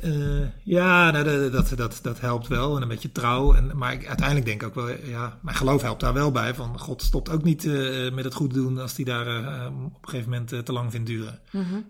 Eh, 0.00 0.46
ja, 0.62 1.10
nou, 1.10 1.24
dat, 1.24 1.52
dat, 1.52 1.78
dat, 1.78 1.98
dat 2.02 2.20
helpt 2.20 2.46
wel. 2.46 2.76
En 2.76 2.82
een 2.82 2.88
beetje 2.88 3.12
trouw. 3.12 3.54
En, 3.54 3.76
maar 3.76 3.92
ik, 3.92 4.06
uiteindelijk 4.06 4.46
denk 4.46 4.62
ik 4.62 4.68
ook 4.68 4.74
wel, 4.74 4.88
ja, 5.04 5.38
mijn 5.42 5.56
geloof 5.56 5.82
helpt 5.82 6.00
daar 6.00 6.12
wel 6.12 6.30
bij. 6.30 6.54
Van 6.54 6.78
God 6.78 7.02
stopt 7.02 7.28
ook 7.28 7.42
niet 7.42 7.64
eh, 7.64 8.12
met 8.12 8.24
het 8.24 8.34
goed 8.34 8.54
doen 8.54 8.78
als 8.78 8.96
hij 8.96 9.04
daar 9.04 9.26
eh, 9.26 9.66
op 9.66 10.02
een 10.02 10.08
gegeven 10.08 10.30
moment 10.30 10.66
te 10.66 10.72
lang 10.72 10.90
vindt 10.90 11.06
duren. 11.06 11.40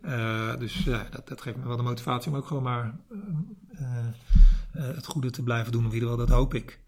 Eh, 0.03 0.57
dus 0.59 0.85
ja, 0.85 1.07
dat, 1.11 1.29
dat 1.29 1.41
geeft 1.41 1.57
me 1.57 1.67
wel 1.67 1.77
de 1.77 1.83
motivatie 1.83 2.31
om 2.31 2.37
ook 2.37 2.47
gewoon 2.47 2.63
maar 2.63 2.95
het 4.73 5.07
goede 5.07 5.31
te 5.31 5.43
blijven 5.43 5.73
doen. 5.73 5.87
Of 5.87 5.89
in 5.89 5.95
ieder 5.95 6.09
geval, 6.09 6.27
dat 6.27 6.37
hoop 6.37 6.55
ik. 6.55 6.81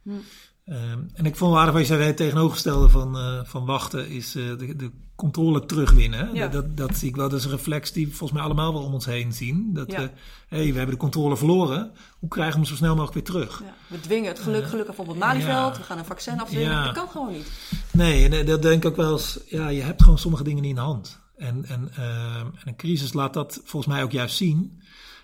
Ehm, 0.70 0.98
en 1.14 1.24
ik 1.26 1.36
vond 1.36 1.56
aardig 1.56 1.72
wat 1.72 1.82
je 1.82 1.88
zei, 1.88 2.02
het 2.02 2.16
tegenovergestelde 2.16 2.88
van, 2.88 3.16
eh, 3.16 3.40
van 3.44 3.64
wachten 3.66 4.08
is 4.08 4.34
eh, 4.34 4.42
de, 4.58 4.76
de 4.76 4.90
controle 5.14 5.66
terugwinnen. 5.66 6.34
Ja. 6.34 6.48
Dat, 6.48 6.76
dat 6.76 6.96
zie 6.96 7.08
ik 7.08 7.16
wel, 7.16 7.28
dat 7.28 7.38
is 7.38 7.44
een 7.44 7.50
reflex 7.50 7.92
die 7.92 8.06
volgens 8.08 8.32
mij 8.32 8.42
allemaal 8.42 8.72
wel 8.72 8.82
om 8.82 8.92
ons 8.94 9.04
heen 9.04 9.32
zien. 9.32 9.70
Dat 9.72 9.92
Ja. 9.92 10.00
we, 10.00 10.10
hey, 10.48 10.70
we 10.70 10.76
hebben 10.76 10.94
de 10.94 11.00
controle 11.00 11.36
verloren, 11.36 11.92
hoe 12.18 12.28
krijgen 12.28 12.52
we 12.52 12.58
hem 12.60 12.68
zo 12.68 12.76
snel 12.76 12.94
mogelijk 12.94 13.14
weer 13.14 13.24
terug? 13.24 13.62
Ja. 13.64 13.74
We 13.86 14.00
dwingen 14.00 14.28
het 14.28 14.38
geluk, 14.38 14.66
gelukkig 14.66 14.98
op 14.98 15.06
het 15.06 15.16
Malieveld. 15.18 15.76
We 15.76 15.82
gaan 15.82 15.98
een 15.98 16.04
vaccin 16.04 16.40
afdwingen. 16.40 16.84
Dat 16.84 16.94
kan 16.94 17.08
gewoon 17.08 17.32
niet. 17.32 17.50
Nee, 17.92 18.24
en 18.24 18.32
eh, 18.32 18.46
dat 18.46 18.62
denk 18.62 18.84
ik 18.84 18.90
ook 18.90 18.96
wel 18.96 19.12
eens, 19.12 19.38
ja, 19.46 19.68
je 19.68 19.82
hebt 19.82 20.02
gewoon 20.02 20.18
sommige 20.18 20.44
dingen 20.44 20.62
niet 20.62 20.70
in 20.70 20.76
de 20.76 20.80
hand. 20.80 21.20
En, 21.36 21.64
en, 21.64 21.90
ehm, 21.94 22.46
en 22.46 22.62
een 22.64 22.76
crisis 22.76 23.12
laat 23.12 23.34
dat 23.34 23.60
volgens 23.64 23.92
mij 23.94 24.02
ook 24.02 24.12
juist 24.12 24.36
zien. 24.36 24.80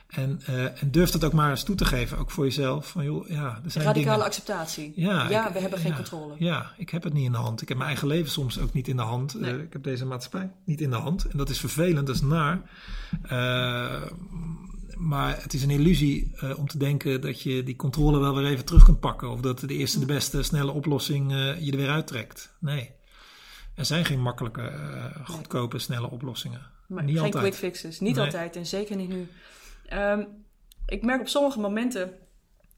En, 0.07 0.41
eh, 0.47 0.83
en 0.83 0.91
durf 0.91 1.11
dat 1.11 1.25
ook 1.25 1.33
maar 1.33 1.51
eens 1.51 1.63
toe 1.65 1.75
te 1.77 1.85
geven, 1.85 2.19
ook 2.19 2.31
voor 2.31 2.45
jezelf. 2.45 2.87
Van, 2.89 3.05
joh, 3.05 3.29
ja, 3.29 3.61
er 3.65 3.71
zijn 3.71 3.85
Radicale 3.85 3.95
dingen, 4.11 4.25
acceptatie. 4.25 4.93
Ja, 4.97 5.23
ik- 5.47 5.53
we 5.53 5.59
hebben 5.61 5.79
geen 5.79 5.95
controle. 5.95 6.35
Ja, 6.39 6.73
ik 6.77 6.91
heb 6.91 7.03
het 7.03 7.13
niet 7.13 7.25
in 7.25 7.33
de 7.33 7.39
hand. 7.39 7.63
Ik 7.63 7.69
heb 7.69 7.77
mijn 7.77 7.89
eigen 7.91 8.09
leven 8.09 8.31
soms 8.31 8.59
ook 8.59 8.73
niet 8.73 8.89
in 8.89 8.97
de 8.97 9.03
hand. 9.03 9.35
Nee. 9.41 9.53
Eh, 9.55 9.59
ik 9.63 9.73
heb 9.73 9.83
deze 9.83 10.07
maatschappij 10.07 10.51
niet 10.65 10.81
in 10.81 10.91
de 10.91 10.97
hand. 10.97 11.25
En 11.29 11.39
dat 11.39 11.49
is 11.51 11.59
vervelend, 11.61 12.07
dat 12.07 12.15
is 12.17 12.23
naar. 12.23 12.61
Eh, 13.23 14.03
maar 14.97 15.43
het 15.43 15.53
is 15.55 15.63
een 15.63 15.71
illusie 15.71 16.33
om 16.57 16.69
te 16.69 16.79
denken 16.79 17.21
dat 17.21 17.43
je 17.43 17.63
die 17.63 17.77
controle 17.77 18.19
wel 18.19 18.35
weer 18.35 18.47
even 18.47 18.65
terug 18.65 18.85
kunt 18.85 19.01
pakken. 19.01 19.31
Of 19.31 19.41
dat 19.41 19.61
de 19.61 19.75
eerste, 19.75 19.99
de 19.99 20.07
beste, 20.07 20.43
snelle 20.43 20.73
oplossing 20.73 21.31
je 21.61 21.71
er 21.71 21.77
weer 21.77 21.91
uittrekt. 21.91 22.55
Nee. 22.59 22.91
Er 23.75 23.85
zijn 23.85 24.05
geen 24.05 24.21
makkelijke, 24.21 24.73
goedkope, 25.25 25.79
snelle 25.79 26.11
oplossingen. 26.11 26.61
Maar 26.87 27.05
niet 27.05 27.15
geen 27.17 27.25
altijd. 27.25 27.43
quick 27.45 27.55
fixes. 27.55 28.01
Niet 28.01 28.15
Nee. 28.17 28.25
altijd 28.25 28.57
en 28.57 28.67
zeker 28.67 28.97
niet 28.97 29.09
nu. 29.09 29.29
Ehm, 29.87 30.25
ik 30.87 31.03
merk 31.03 31.21
op 31.21 31.29
sommige 31.29 31.61
momenten 31.61 32.13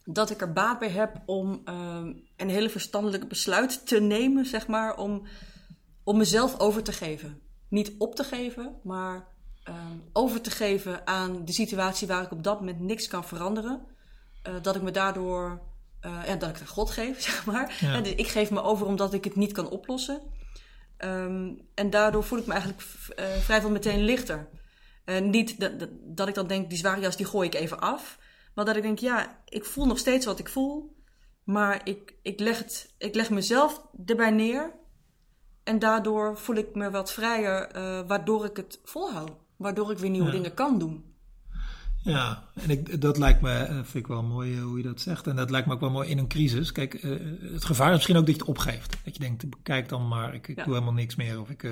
dat 0.04 0.30
ik 0.30 0.40
er 0.40 0.52
baat 0.52 0.78
bij 0.78 0.90
heb 0.90 1.22
om 1.26 1.60
ehm, 1.64 2.12
een 2.36 2.48
hele 2.48 2.70
verstandelijke 2.70 3.26
besluit 3.26 3.86
te 3.86 4.00
nemen, 4.00 4.46
zeg 4.46 4.66
maar, 4.66 4.96
om, 4.96 5.26
om 6.04 6.16
mezelf 6.16 6.60
over 6.60 6.82
te 6.82 6.92
geven. 6.92 7.40
Niet 7.68 7.94
op 7.98 8.14
te 8.14 8.24
geven, 8.24 8.76
maar 8.82 9.26
ehm, 9.62 9.96
over 10.12 10.40
te 10.40 10.50
geven 10.50 11.06
aan 11.06 11.44
de 11.44 11.52
situatie 11.52 12.06
waar 12.06 12.22
ik 12.22 12.30
op 12.30 12.42
dat 12.42 12.58
moment 12.58 12.80
niks 12.80 13.08
kan 13.08 13.24
veranderen. 13.24 13.86
Eh, 14.42 14.54
dat 14.62 14.76
ik 14.76 14.82
me 14.82 14.90
daardoor, 14.90 15.62
eh, 16.00 16.22
ja, 16.26 16.36
dat 16.36 16.48
ik 16.48 16.54
het 16.54 16.60
aan 16.60 16.74
God 16.74 16.90
geef, 16.90 17.22
zeg 17.30 17.46
maar. 17.46 17.76
Ja. 17.80 18.00
Dus 18.00 18.14
ik 18.14 18.28
geef 18.28 18.50
me 18.50 18.62
over 18.62 18.86
omdat 18.86 19.14
ik 19.14 19.24
het 19.24 19.36
niet 19.36 19.52
kan 19.52 19.70
oplossen. 19.70 20.20
En 21.74 21.90
daardoor 21.90 22.24
voel 22.24 22.38
ik 22.38 22.46
me 22.46 22.52
eigenlijk 22.52 22.82
eh, 23.16 23.26
vrijwel 23.26 23.70
meteen 23.70 24.02
lichter. 24.02 24.48
En 25.08 25.30
niet 25.30 25.60
dat, 25.60 25.78
dat, 25.80 25.88
dat 26.04 26.28
ik 26.28 26.34
dan 26.34 26.46
denk, 26.46 26.68
die 26.68 26.78
zware 26.78 27.00
jas 27.00 27.16
die 27.16 27.26
gooi 27.26 27.46
ik 27.48 27.54
even 27.54 27.80
af. 27.80 28.18
Maar 28.54 28.64
dat 28.64 28.76
ik 28.76 28.82
denk, 28.82 28.98
ja, 28.98 29.38
ik 29.48 29.64
voel 29.64 29.86
nog 29.86 29.98
steeds 29.98 30.26
wat 30.26 30.38
ik 30.38 30.48
voel. 30.48 30.96
Maar 31.44 31.80
ik, 31.84 32.14
ik, 32.22 32.40
leg, 32.40 32.58
het, 32.58 32.94
ik 32.98 33.14
leg 33.14 33.30
mezelf 33.30 33.82
erbij 34.06 34.30
neer. 34.30 34.72
En 35.64 35.78
daardoor 35.78 36.38
voel 36.38 36.56
ik 36.56 36.74
me 36.74 36.90
wat 36.90 37.12
vrijer, 37.12 37.66
eh, 37.66 38.00
waardoor 38.06 38.44
ik 38.44 38.56
het 38.56 38.80
volhoud. 38.84 39.30
Waardoor 39.56 39.90
ik 39.90 39.98
weer 39.98 40.10
nieuwe 40.10 40.26
Ja. 40.26 40.32
dingen 40.32 40.54
kan 40.54 40.78
doen. 40.78 41.04
Ja, 42.02 42.44
en 42.54 42.70
ik, 42.70 43.00
dat 43.00 43.18
lijkt 43.18 43.40
me, 43.40 43.52
eh, 43.52 43.74
vind 43.74 43.94
ik 43.94 44.06
wel 44.06 44.22
mooi 44.22 44.56
eh, 44.56 44.62
hoe 44.62 44.76
je 44.76 44.82
dat 44.82 45.00
zegt. 45.00 45.26
En 45.26 45.36
dat 45.36 45.50
lijkt 45.50 45.66
me 45.66 45.72
ook 45.72 45.80
wel 45.80 45.90
mooi 45.90 46.08
in 46.08 46.18
een 46.18 46.28
crisis. 46.28 46.72
Kijk, 46.72 46.92
het 47.52 47.64
gevaar 47.64 47.88
is 47.88 47.94
misschien 47.94 48.16
ook 48.16 48.26
dat 48.26 48.34
je 48.34 48.40
het 48.40 48.50
opgeeft. 48.50 48.96
Dat 49.04 49.14
je 49.16 49.20
denkt, 49.20 49.44
kijk 49.62 49.88
dan 49.88 50.08
maar, 50.08 50.34
ik, 50.34 50.48
ik 50.48 50.56
Ja. 50.56 50.64
doe 50.64 50.72
helemaal 50.72 50.94
niks 50.94 51.16
meer. 51.16 51.40
Of, 51.40 51.50
ik, 51.50 51.62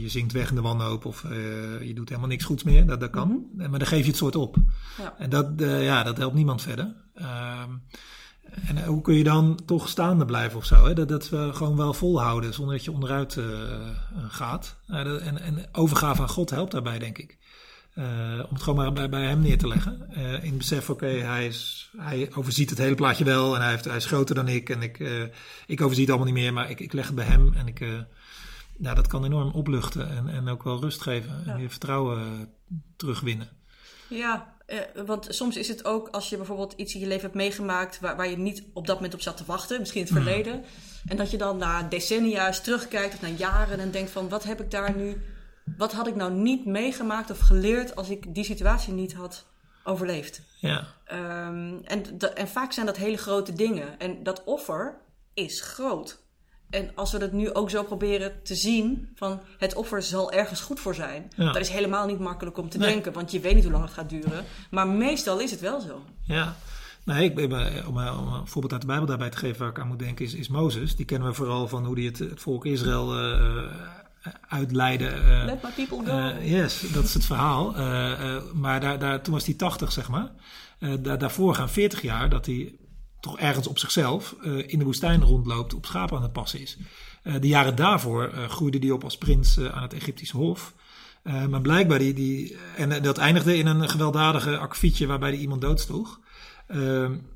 je 0.00 0.08
zinkt 0.08 0.32
weg 0.32 0.48
in 0.48 0.54
de 0.54 0.60
wanhoop. 0.60 1.04
Of 1.04 1.24
eh, 1.24 1.30
je 1.82 1.94
doet 1.94 2.08
helemaal 2.08 2.28
niks 2.28 2.44
goeds 2.44 2.62
meer. 2.62 2.86
Dat, 2.86 3.00
dat 3.00 3.10
kan. 3.10 3.44
Eh, 3.58 3.68
Maar 3.68 3.78
dan 3.78 3.88
geef 3.88 4.02
je 4.02 4.08
het 4.08 4.16
soort 4.16 4.36
op. 4.36 4.56
Ja. 4.98 5.14
En 5.18 5.30
dat, 5.30 5.50
eh, 5.56 5.84
ja, 5.84 6.02
dat 6.02 6.16
helpt 6.16 6.34
niemand 6.34 6.62
verder. 6.62 6.94
Ehm, 7.14 7.70
en 8.66 8.76
eh, 8.76 8.84
hoe 8.84 9.00
kun 9.02 9.14
je 9.14 9.24
dan 9.24 9.58
toch 9.66 9.88
staande 9.88 10.24
blijven 10.24 10.58
of 10.58 10.64
zo? 10.64 10.86
Hè? 10.86 10.92
Dat, 10.94 11.08
dat 11.08 11.28
we 11.28 11.50
gewoon 11.52 11.76
wel 11.76 11.94
volhouden 11.94 12.54
zonder 12.54 12.74
dat 12.74 12.84
je 12.84 12.92
onderuit 12.92 13.36
eh, 13.36 13.44
gaat. 14.28 14.76
Eh, 14.86 15.26
en, 15.26 15.40
en 15.40 15.68
overgave 15.72 16.22
aan 16.22 16.28
God 16.28 16.50
helpt 16.50 16.72
daarbij, 16.72 16.98
denk 16.98 17.18
ik. 17.18 17.38
Eh, 17.94 18.04
om 18.48 18.54
het 18.54 18.62
gewoon 18.62 18.78
maar 18.78 18.92
bij, 18.92 19.08
bij 19.08 19.24
hem 19.24 19.40
neer 19.40 19.58
te 19.58 19.68
leggen. 19.68 20.10
Eh, 20.10 20.32
in 20.32 20.48
het 20.48 20.58
besef, 20.58 20.90
oké, 20.90 21.06
hij 21.06 21.46
is 21.46 21.90
hij 21.96 22.30
overziet 22.34 22.70
het 22.70 22.78
hele 22.78 22.94
plaatje 22.94 23.24
wel. 23.24 23.54
En 23.54 23.60
hij, 23.60 23.70
heeft, 23.70 23.84
hij 23.84 23.96
is 23.96 24.06
groter 24.06 24.34
dan 24.34 24.48
ik. 24.48 24.70
En 24.70 24.82
ik, 24.82 25.00
eh, 25.00 25.22
ik 25.66 25.80
overzie 25.80 26.04
het 26.04 26.14
allemaal 26.14 26.32
niet 26.32 26.42
meer. 26.42 26.52
Maar 26.52 26.70
ik, 26.70 26.80
ik 26.80 26.92
leg 26.92 27.06
het 27.06 27.14
bij 27.14 27.24
hem. 27.24 27.52
En 27.54 27.66
ik, 27.66 27.80
eh, 27.80 27.88
nou, 28.78 28.94
dat 28.94 29.06
kan 29.06 29.24
enorm 29.24 29.50
opluchten. 29.50 30.10
En, 30.10 30.28
en 30.28 30.48
ook 30.48 30.62
wel 30.62 30.80
rust 30.80 31.00
geven. 31.02 31.42
Ja. 31.44 31.52
En 31.52 31.58
weer 31.58 31.70
vertrouwen 31.70 32.18
eh, 32.18 32.76
terugwinnen. 32.96 33.48
Ja, 34.08 34.54
eh, 34.66 34.78
want 35.06 35.26
soms 35.28 35.56
is 35.56 35.68
het 35.68 35.84
ook 35.84 36.08
als 36.08 36.28
je 36.28 36.36
bijvoorbeeld 36.36 36.72
iets 36.76 36.94
in 36.94 37.00
je 37.00 37.06
leven 37.06 37.22
hebt 37.22 37.34
meegemaakt 37.34 38.00
waar, 38.00 38.16
waar 38.16 38.28
je 38.30 38.38
niet 38.38 38.64
op 38.72 38.86
dat 38.86 38.96
moment 38.96 39.14
op 39.14 39.20
zat 39.20 39.36
te 39.36 39.44
wachten, 39.44 39.78
misschien 39.80 40.00
in 40.00 40.06
het 40.06 40.16
Hmm. 40.16 40.24
verleden. 40.24 40.64
En 41.06 41.16
dat 41.16 41.30
je 41.30 41.36
dan 41.36 41.56
na 41.56 41.82
decennia 41.82 42.46
eens 42.46 42.60
terugkijkt 42.60 43.14
of 43.14 43.20
na 43.20 43.28
jaren 43.28 43.78
en 43.78 43.90
denkt 43.90 44.10
van 44.10 44.28
wat 44.28 44.44
heb 44.44 44.60
ik 44.60 44.70
daar 44.70 44.96
nu, 44.96 45.22
wat 45.76 45.92
had 45.92 46.06
ik 46.06 46.14
nou 46.16 46.32
niet 46.32 46.64
meegemaakt 46.66 47.30
of 47.30 47.38
geleerd 47.38 47.96
als 47.96 48.08
ik 48.10 48.34
die 48.34 48.44
situatie 48.44 48.92
niet 48.92 49.14
had 49.14 49.46
overleefd. 49.84 50.40
Ja, 50.60 50.86
Ehm, 51.04 51.76
en, 51.84 52.18
en 52.34 52.48
vaak 52.48 52.72
zijn 52.72 52.86
dat 52.86 52.96
hele 52.96 53.16
grote 53.16 53.52
dingen. 53.52 53.98
En 53.98 54.22
dat 54.22 54.44
offer 54.44 54.96
is 55.34 55.60
groot. 55.60 56.22
En 56.74 56.90
als 56.94 57.12
we 57.12 57.18
dat 57.18 57.32
nu 57.32 57.52
ook 57.54 57.70
zo 57.70 57.82
proberen 57.82 58.32
te 58.42 58.54
zien, 58.54 59.08
van 59.14 59.40
het 59.58 59.74
offer 59.74 60.02
zal 60.02 60.32
ergens 60.32 60.60
goed 60.60 60.80
voor 60.80 60.94
zijn. 60.94 61.30
Ja. 61.36 61.44
Dat 61.52 61.60
is 61.62 61.68
helemaal 61.68 62.06
niet 62.06 62.18
makkelijk 62.18 62.58
om 62.58 62.68
te 62.68 62.78
Nee. 62.78 62.92
denken, 62.92 63.12
want 63.12 63.30
je 63.30 63.40
weet 63.40 63.54
niet 63.54 63.62
hoe 63.62 63.72
lang 63.72 63.84
het 63.84 63.92
gaat 63.92 64.08
duren. 64.08 64.44
Maar 64.70 64.88
meestal 64.88 65.38
is 65.40 65.50
het 65.50 65.60
wel 65.60 65.80
zo. 65.80 66.02
Ja, 66.22 66.56
nee, 67.04 67.24
ik, 67.24 67.34
ben- 67.34 67.86
om, 67.86 67.96
om 67.98 68.32
een 68.32 68.46
voorbeeld 68.46 68.72
uit 68.72 68.80
de 68.80 68.86
Bijbel 68.86 69.06
daarbij 69.06 69.30
te 69.30 69.36
geven 69.36 69.58
waar 69.60 69.68
ik 69.68 69.78
aan 69.78 69.86
moet 69.88 69.98
denken, 69.98 70.24
is, 70.24 70.34
is 70.34 70.48
Mozes. 70.48 70.96
Die 70.96 71.04
kennen 71.06 71.28
we 71.28 71.34
vooral 71.34 71.68
van 71.68 71.84
hoe 71.84 71.94
hij 71.96 72.04
het, 72.04 72.18
het 72.18 72.40
volk 72.40 72.64
Israël 72.66 73.18
eh, 73.18 73.62
uitleidde. 74.48 75.06
eh, 75.08 75.42
Let 75.44 75.62
my 75.62 75.70
people 75.70 75.98
go. 76.06 76.18
eh, 76.18 76.50
yes, 76.50 76.80
dat 76.92 77.04
is 77.04 77.14
het 77.14 77.24
verhaal. 77.24 77.76
Eh, 77.76 78.12
eh, 78.36 78.42
maar 78.54 78.80
daar, 78.80 78.98
daar, 78.98 79.22
toen 79.22 79.32
was 79.34 79.46
hij 79.46 79.54
80, 79.54 79.92
zeg 79.92 80.08
maar. 80.08 80.30
Eh, 80.78 80.92
daar, 81.00 81.18
daarvoor 81.18 81.54
gaan 81.54 81.68
40 81.70 82.02
jaar 82.02 82.28
dat 82.28 82.46
hij 82.46 82.74
toch 83.24 83.38
ergens 83.38 83.66
op 83.66 83.78
zichzelf 83.78 84.34
eh, 84.42 84.52
in 84.66 84.78
de 84.78 84.84
woestijn 84.84 85.22
rondloopt, 85.22 85.74
op 85.74 85.86
schapen 85.86 86.16
aan 86.16 86.22
het 86.22 86.32
passen 86.32 86.60
is. 86.60 86.76
Eh, 87.22 87.34
de 87.40 87.46
jaren 87.46 87.76
daarvoor 87.76 88.28
eh, 88.28 88.48
groeide 88.48 88.78
hij 88.78 88.90
op 88.90 89.04
als 89.04 89.18
prins 89.18 89.60
aan 89.60 89.82
het 89.82 89.92
Egyptische 89.92 90.36
hof. 90.36 90.74
Maar 91.48 91.60
blijkbaar, 91.60 91.98
die, 91.98 92.14
die, 92.14 92.56
en 92.76 93.02
dat 93.02 93.18
eindigde 93.18 93.56
in 93.56 93.66
een 93.66 93.88
gewelddadige 93.88 94.58
akkefietje 94.58 95.06
waarbij 95.06 95.30
hij 95.30 95.38
iemand 95.38 95.60
doodsloeg. 95.60 96.20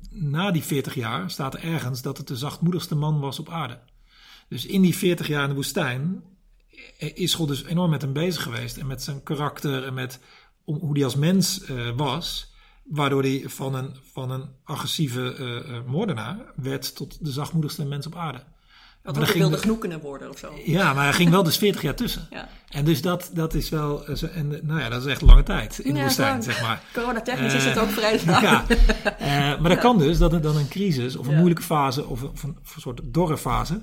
Na 0.09 0.51
die 0.51 0.63
40 0.63 0.95
jaar 0.95 1.31
staat 1.31 1.53
er 1.53 1.63
ergens 1.63 2.01
dat 2.01 2.17
het 2.17 2.27
de 2.27 2.35
zachtmoedigste 2.35 2.95
man 2.95 3.19
was 3.19 3.39
op 3.39 3.49
aarde. 3.49 3.79
Dus 4.49 4.65
in 4.65 4.81
die 4.81 4.95
40 4.95 5.27
jaar 5.27 5.43
in 5.43 5.49
de 5.49 5.55
woestijn 5.55 6.23
is 6.97 7.33
God 7.33 7.47
dus 7.47 7.63
enorm 7.63 7.89
met 7.89 8.01
hem 8.01 8.13
bezig 8.13 8.43
geweest. 8.43 8.77
En 8.77 8.87
met 8.87 9.03
zijn 9.03 9.23
karakter 9.23 9.85
en 9.85 9.93
met 9.93 10.19
hoe 10.63 10.93
hij 10.93 11.03
als 11.03 11.15
mens 11.15 11.61
was. 11.95 12.53
Waardoor 12.89 13.21
hij 13.21 13.43
van 13.45 13.75
een, 13.75 13.95
van 14.11 14.31
een 14.31 14.43
agressieve 14.63 15.35
eh, 15.35 15.57
eh, 15.77 15.83
moordenaar 15.85 16.37
werd 16.55 16.95
tot 16.95 17.25
de 17.25 17.31
zachtmoedigste 17.31 17.85
mens 17.85 18.05
op 18.05 18.15
aarde. 18.15 18.43
Maar 19.03 19.13
dan 19.13 19.25
wilde 19.33 19.55
de- 19.55 19.61
knoekenen 19.61 19.99
worden 19.99 20.29
of 20.29 20.37
zo. 20.37 20.53
Ja, 20.65 20.93
maar 20.93 21.03
hij 21.03 21.13
ging 21.13 21.29
wel 21.29 21.43
dus 21.43 21.57
40 21.57 21.81
jaar 21.81 21.95
tussen. 21.95 22.27
Ja. 22.29 22.49
En 22.69 22.85
dus 22.85 23.01
dat, 23.01 23.29
dat 23.33 23.53
is 23.53 23.69
wel, 23.69 24.05
eh, 24.07 24.35
en, 24.37 24.59
nou 24.63 24.79
ja, 24.79 24.89
dat 24.89 25.05
is 25.05 25.11
echt 25.11 25.21
lange 25.21 25.43
tijd 25.43 25.79
in 25.79 25.93
de 25.93 26.01
woestijn, 26.01 26.43
zeg 26.43 26.61
maar. 26.61 26.81
Coronatechnisch 26.93 27.53
is 27.53 27.63
Eh, 27.65 27.69
het 27.69 27.79
ook 27.79 27.89
vrij 27.89 28.19
lang. 28.25 28.41
Ja, 29.19 29.57
maar 29.59 29.69
dat 29.69 29.79
kan 29.79 29.97
dus 29.97 30.17
dat 30.17 30.43
dan 30.43 30.57
een 30.57 30.67
crisis 30.67 31.15
of 31.15 31.27
een 31.27 31.35
moeilijke 31.35 31.63
fase 31.63 32.05
of 32.05 32.21
een, 32.21 32.29
of 32.29 32.43
een 32.75 32.81
soort 32.81 33.01
dorre 33.03 33.37
fase, 33.37 33.81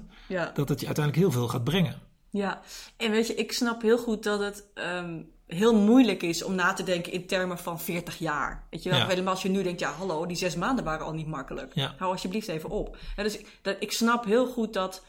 dat 0.55 0.69
het 0.69 0.81
je 0.81 0.87
uiteindelijk 0.87 1.17
heel 1.17 1.33
veel 1.33 1.49
gaat 1.49 1.65
brengen. 1.65 1.95
Ja, 2.37 2.61
en 2.97 3.11
weet 3.11 3.27
je, 3.27 3.35
ik 3.35 3.53
snap 3.53 3.83
heel 3.83 3.99
goed 3.99 4.23
dat 4.23 4.41
het 4.41 4.65
ehm, 4.75 5.23
heel 5.47 5.75
moeilijk 5.75 6.23
is 6.23 6.43
om 6.43 6.55
na 6.55 6.73
te 6.73 6.83
denken 6.83 7.13
in 7.13 7.27
termen 7.27 7.59
van 7.59 7.81
40 7.81 8.19
jaar. 8.19 8.67
Weet 8.71 8.83
je 8.83 8.91
wel, 8.91 8.99
Ja. 8.99 9.07
helemaal 9.07 9.33
als 9.33 9.43
je 9.43 9.49
nu 9.49 9.63
denkt, 9.63 9.81
ja 9.81 9.91
hallo, 9.93 10.27
die 10.27 10.37
zes 10.37 10.57
maanden 10.57 10.85
waren 10.85 11.07
al 11.07 11.13
niet 11.13 11.27
makkelijk. 11.27 11.75
Ja. 11.75 11.95
Hou 11.99 12.13
alsjeblieft 12.13 12.49
even 12.49 12.71
op. 12.71 12.97
Ja, 13.17 13.23
dus 13.23 13.39
dat, 13.63 13.77
ik 13.79 13.93
snap 13.93 14.25
heel 14.25 14.47
goed 14.47 14.73
dat 14.73 15.05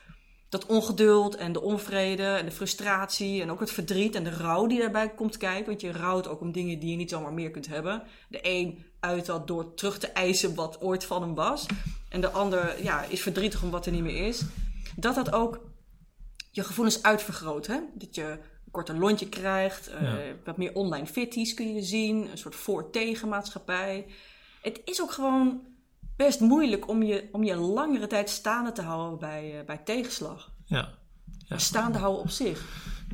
dat 0.50 0.66
ongeduld 0.66 1.36
en 1.36 1.52
de 1.52 1.62
onvrede 1.62 2.24
en 2.24 2.46
de 2.46 2.52
frustratie 2.52 3.42
en 3.42 3.52
ook 3.52 3.60
het 3.60 3.72
verdriet 3.72 4.16
en 4.16 4.24
de 4.24 4.30
rouw 4.30 4.68
die 4.68 4.80
daarbij 4.80 5.10
komt 5.10 5.38
kijken. 5.38 5.66
Want 5.66 5.82
je 5.82 5.92
rouwt 5.92 6.28
ook 6.28 6.42
om 6.42 6.52
dingen 6.52 6.80
die 6.80 6.90
je 6.90 6.96
niet 6.96 7.10
zomaar 7.10 7.34
meer 7.34 7.52
kunt 7.52 7.68
hebben. 7.68 8.04
De 8.30 8.40
een 8.42 8.86
uit 9.00 9.26
dat 9.26 9.48
door 9.48 9.74
terug 9.74 9.98
te 10.00 10.08
eisen 10.08 10.56
wat 10.56 10.82
ooit 10.82 11.06
van 11.06 11.22
hem 11.22 11.36
was. 11.36 11.66
En 12.10 12.22
de 12.22 12.30
ander 12.30 12.84
ja, 12.84 13.04
is 13.04 13.22
verdrietig 13.22 13.64
om 13.64 13.70
wat 13.70 13.86
er 13.86 13.92
niet 13.92 14.04
meer 14.04 14.28
is. 14.28 14.42
Dat 14.96 15.16
dat 15.16 15.34
ook 15.34 15.60
je 16.52 16.64
gevoelens 16.64 17.04
uitvergroot. 17.04 17.68
Hè? 17.68 17.80
Dat 17.94 18.16
je 18.16 18.24
een 18.32 18.72
korter 18.72 18.98
lontje 18.98 19.30
krijgt, 19.30 19.88
eh, 19.88 20.02
Ja. 20.02 20.18
wat 20.46 20.58
meer 20.58 20.74
online 20.74 21.06
fitties 21.08 21.54
kun 21.54 21.74
je 21.74 21.82
zien, 21.82 22.32
een 22.32 22.38
soort 22.38 22.56
voor-tegen 22.56 23.28
maatschappij. 23.28 24.06
Het 24.62 24.82
is 24.86 25.02
ook 25.02 25.12
gewoon 25.12 25.62
best 26.16 26.40
moeilijk 26.40 26.88
om 26.90 27.04
je, 27.04 27.30
om 27.32 27.44
je 27.44 27.56
langere 27.56 28.08
tijd 28.08 28.30
staande 28.30 28.72
te 28.72 28.82
houden 28.82 29.20
bij, 29.20 29.60
eh, 29.60 29.66
bij 29.66 29.78
tegenslag. 29.78 30.52
Ja. 30.66 30.90
Ja. 31.48 31.58
Staande 31.58 31.98
houden 31.98 32.22
op 32.22 32.30
zich. 32.30 32.66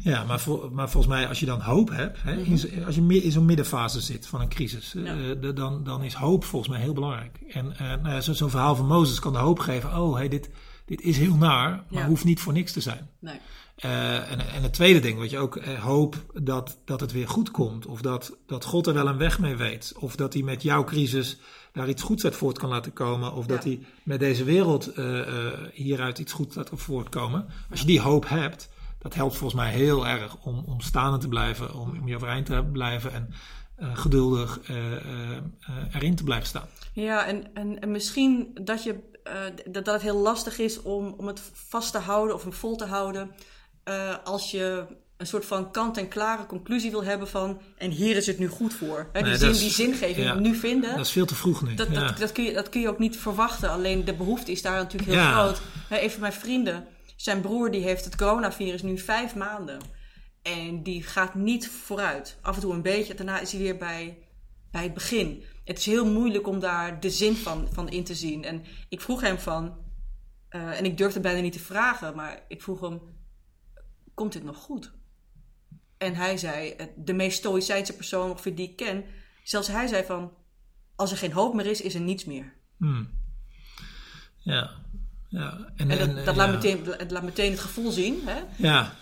Ja, 0.02 0.24
maar, 0.24 0.40
vol- 0.40 0.70
maar 0.72 0.90
volgens 0.90 1.14
mij 1.14 1.28
als 1.28 1.40
je 1.40 1.46
dan 1.46 1.62
hoop 1.62 1.90
hebt, 1.90 2.22
hè, 2.24 2.36
in 2.36 2.58
zo- 2.58 2.68
als 2.86 2.96
je 2.96 3.02
meer 3.02 3.24
in 3.24 3.32
zo'n 3.32 3.46
middenfase 3.46 4.02
zit 4.02 4.28
van 4.28 4.42
een 4.42 4.50
crisis, 4.50 4.94
Mhm. 4.94 5.06
Ja. 5.06 5.34
eh, 5.42 5.56
dan, 5.56 5.84
dan 5.84 6.04
is 6.04 6.14
hoop 6.14 6.44
volgens 6.44 6.72
mij 6.72 6.82
heel 6.82 6.94
belangrijk. 6.94 7.40
En 7.50 7.74
ja, 8.04 8.22
zo- 8.22 8.34
zo'n 8.34 8.50
verhaal 8.50 8.76
van 8.76 8.86
Mozes 8.88 9.20
kan 9.20 9.34
de 9.34 9.40
hoop 9.40 9.60
geven, 9.60 9.98
oh 10.02 10.16
hey, 10.16 10.28
dit, 10.28 10.50
dit 10.86 11.02
is 11.02 11.18
heel 11.18 11.36
naar, 11.36 11.70
maar 11.90 12.02
Ja. 12.02 12.08
hoeft 12.08 12.24
niet 12.24 12.40
voor 12.40 12.54
niks 12.54 12.72
te 12.72 12.82
zijn. 12.82 13.10
Nee. 13.20 13.40
Eh, 13.76 14.32
en, 14.32 14.40
en 14.40 14.64
het 14.64 14.74
tweede 14.74 15.00
ding, 15.00 15.18
wat 15.20 15.30
je 15.30 15.38
ook 15.38 15.56
eh, 15.56 15.84
hoop 15.84 16.16
dat, 16.34 16.78
dat 16.86 17.00
het 17.00 17.12
weer 17.12 17.28
goed 17.28 17.52
komt. 17.52 17.86
Of 17.86 18.02
dat, 18.02 18.38
dat 18.46 18.64
God 18.66 18.88
er 18.88 18.94
wel 18.94 19.08
een 19.08 19.18
weg 19.18 19.40
mee 19.40 19.56
weet. 19.56 19.94
Of 20.00 20.16
dat 20.16 20.34
hij 20.34 20.42
met 20.44 20.62
jouw 20.64 20.84
crisis 20.84 21.38
daar 21.72 21.90
iets 21.90 22.02
goeds 22.02 22.24
uit 22.24 22.36
voort 22.36 22.58
kan 22.58 22.70
laten 22.70 22.94
komen. 22.94 23.34
Of 23.34 23.46
dat 23.46 23.64
hij 23.64 23.80
met 24.04 24.20
deze 24.20 24.44
wereld 24.44 24.94
eh, 24.94 25.22
hieruit 25.74 26.20
iets 26.20 26.34
goeds 26.34 26.56
laat 26.56 26.70
voortkomen. 26.74 27.46
Als 27.70 27.80
je 27.80 27.86
die 27.86 28.02
hoop 28.02 28.30
hebt, 28.30 28.70
dat 29.00 29.14
helpt 29.14 29.36
volgens 29.38 29.62
mij 29.62 29.72
heel 29.72 30.08
erg 30.08 30.38
om, 30.38 30.64
om 30.68 30.82
staande 30.82 31.18
te 31.18 31.28
blijven. 31.28 31.74
Om, 31.74 31.90
om 32.00 32.08
je 32.08 32.16
overeind 32.16 32.46
te 32.46 32.66
blijven 32.72 33.14
en 33.14 33.34
geduldig 33.94 34.60
erin 35.92 36.16
te 36.16 36.24
blijven 36.24 36.48
staan. 36.48 36.68
Ja, 36.94 37.26
en, 37.26 37.54
en, 37.54 37.80
en 37.80 37.92
misschien 37.92 38.52
dat, 38.64 38.84
je, 38.84 38.96
eh, 39.24 39.34
dat, 39.66 39.86
dat 39.86 39.94
het 39.94 40.02
heel 40.02 40.18
lastig 40.18 40.60
is 40.60 40.82
om, 40.82 41.14
om 41.18 41.28
het 41.28 41.42
vast 41.54 41.92
te 41.92 41.98
houden 41.98 42.36
of 42.36 42.42
hem 42.44 42.54
vol 42.54 42.76
te 42.76 42.86
houden. 42.86 43.32
eh, 43.84 44.16
als 44.24 44.52
je 44.52 44.86
een 45.18 45.28
soort 45.28 45.46
van 45.46 45.72
kant-en-klare 45.72 46.46
conclusie 46.46 46.92
wil 46.92 47.04
hebben 47.04 47.28
van... 47.28 47.62
en 47.78 47.92
hier 47.92 48.16
is 48.16 48.28
het 48.28 48.40
nu 48.40 48.48
goed 48.48 48.74
voor. 48.74 49.10
Hè, 49.14 49.20
die, 49.22 49.30
Nee, 49.30 49.38
zin, 49.38 49.50
is- 49.50 49.60
die 49.60 49.70
zingeving 49.72 50.28
ja. 50.28 50.34
nu 50.34 50.56
vinden... 50.56 50.96
Dat 50.96 51.06
is 51.06 51.12
veel 51.12 51.26
te 51.26 51.36
vroeg 51.36 51.62
nu. 51.62 51.74
Dat, 51.74 51.88
ja. 51.92 52.08
dat, 52.08 52.18
dat, 52.18 52.32
kun 52.32 52.44
je, 52.44 52.54
dat 52.54 52.70
kun 52.70 52.82
je 52.82 52.88
ook 52.90 53.00
niet 53.00 53.18
verwachten. 53.18 53.70
Alleen 53.70 54.06
de 54.06 54.14
behoefte 54.14 54.52
is 54.52 54.62
daar 54.62 54.76
natuurlijk 54.78 55.12
heel 55.12 55.20
Ja. 55.22 55.32
groot. 55.44 55.62
Hè, 55.90 56.02
Een 56.02 56.12
van 56.12 56.20
mijn 56.22 56.34
vrienden, 56.34 56.88
zijn 57.16 57.42
broer 57.42 57.72
die 57.72 57.82
heeft 57.82 58.06
het 58.06 58.16
coronavirus 58.16 58.82
nu 58.82 58.98
vijf 58.98 59.36
maanden. 59.36 59.80
En 60.42 60.84
die 60.84 61.04
gaat 61.04 61.36
niet 61.36 61.70
vooruit. 61.70 62.38
Af 62.42 62.56
en 62.56 62.62
toe 62.62 62.74
een 62.74 62.82
beetje, 62.82 63.14
daarna 63.16 63.40
is 63.40 63.52
hij 63.52 63.62
weer 63.62 63.78
bij, 63.78 64.18
bij 64.72 64.84
het 64.84 64.94
begin. 64.94 65.44
Het 65.64 65.78
is 65.78 65.86
heel 65.86 66.06
moeilijk 66.06 66.48
om 66.48 66.60
daar 66.60 67.00
de 67.00 67.10
zin 67.10 67.36
van, 67.36 67.68
van 67.72 67.90
in 67.90 68.04
te 68.04 68.16
zien. 68.16 68.44
En 68.44 68.64
ik 68.90 69.02
vroeg 69.02 69.22
hem 69.22 69.40
van, 69.40 69.78
eh, 70.50 70.80
en 70.80 70.86
ik 70.86 70.98
durfde 70.98 71.20
bijna 71.20 71.40
niet 71.42 71.54
te 71.54 71.60
vragen, 71.60 72.16
maar 72.16 72.44
ik 72.48 72.62
vroeg 72.62 72.80
hem, 72.80 73.02
komt 74.14 74.34
dit 74.34 74.44
nog 74.44 74.58
goed? 74.58 74.94
En 75.98 76.16
hij 76.16 76.38
zei, 76.38 76.70
eh, 76.70 76.88
de 76.96 77.14
meest 77.14 77.38
stoïcijnse 77.38 77.96
persoon 77.96 78.30
ongeveer 78.30 78.56
die 78.56 78.70
ik 78.70 78.76
ken, 78.76 79.06
zelfs 79.44 79.68
hij 79.68 79.88
zei 79.88 80.04
van, 80.04 80.32
als 80.96 81.12
er 81.12 81.18
geen 81.18 81.32
hoop 81.32 81.54
meer 81.54 81.66
is, 81.66 81.82
is 81.82 81.96
er 81.96 82.02
niets 82.02 82.26
meer. 82.26 82.54
Hmm. 82.78 83.10
Ja. 84.38 84.72
ja. 85.30 85.72
En 85.76 85.88
dat, 85.88 86.00
en, 86.00 86.16
dat 86.16 86.26
ja. 86.26 86.36
laat, 86.36 86.52
meteen, 86.52 86.86
het 86.86 87.12
laat 87.12 87.24
meteen 87.24 87.52
het 87.52 87.60
gevoel 87.60 87.92
zien. 87.92 88.22
Hè? 88.26 88.42
Ja. 88.58 88.94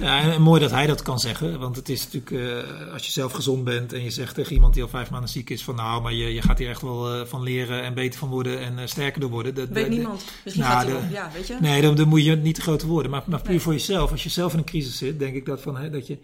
Ja, 0.00 0.20
en, 0.20 0.32
en 0.32 0.42
mooi 0.42 0.60
dat 0.60 0.70
hij 0.70 0.86
dat 0.86 1.02
kan 1.02 1.18
zeggen. 1.18 1.58
Want 1.58 1.76
het 1.76 1.88
is 1.88 2.04
natuurlijk, 2.10 2.64
eh, 2.66 2.92
als 2.92 3.06
je 3.06 3.12
zelf 3.12 3.32
gezond 3.32 3.64
bent 3.64 3.92
en 3.92 4.02
je 4.02 4.10
zegt 4.10 4.34
tegen 4.34 4.52
iemand 4.52 4.74
die 4.74 4.82
al 4.82 4.88
vijf 4.88 5.10
maanden 5.10 5.28
ziek 5.30 5.50
is: 5.50 5.64
van 5.64 5.74
nou, 5.74 6.02
maar 6.02 6.12
je, 6.12 6.34
je 6.34 6.42
gaat 6.42 6.58
hier 6.58 6.68
echt 6.68 6.82
wel 6.82 7.14
eh, 7.14 7.26
van 7.26 7.42
leren 7.42 7.82
en 7.82 7.94
beter 7.94 8.18
van 8.18 8.28
worden 8.28 8.60
en 8.60 8.78
eh, 8.78 8.86
sterker 8.86 9.20
door 9.20 9.30
worden. 9.30 9.54
Dat 9.54 9.68
Weet 9.68 9.88
niemand. 9.88 10.24
Misschien 10.44 10.64
Nou, 10.64 10.74
gaat 10.78 10.86
hij 10.86 10.94
de- 10.94 11.00
wel. 11.00 11.10
Ja, 11.10 11.30
weet 11.34 11.46
je? 11.46 11.56
Nee, 11.60 11.82
dan, 11.82 11.94
dan 11.94 12.08
moet 12.08 12.24
je 12.24 12.36
niet 12.36 12.54
te 12.54 12.60
grote 12.60 12.86
woorden. 12.86 13.10
Maar, 13.10 13.22
maar 13.26 13.40
puur 13.40 13.50
Nee. 13.50 13.60
voor 13.60 13.72
jezelf, 13.72 14.10
als 14.10 14.22
je 14.22 14.28
zelf 14.28 14.52
in 14.52 14.58
een 14.58 14.64
crisis 14.64 14.98
zit, 14.98 15.18
denk 15.18 15.34
ik 15.34 15.46
dat, 15.46 15.60
van, 15.60 15.76
hè, 15.76 15.90
dat 15.90 16.06
je, 16.06 16.18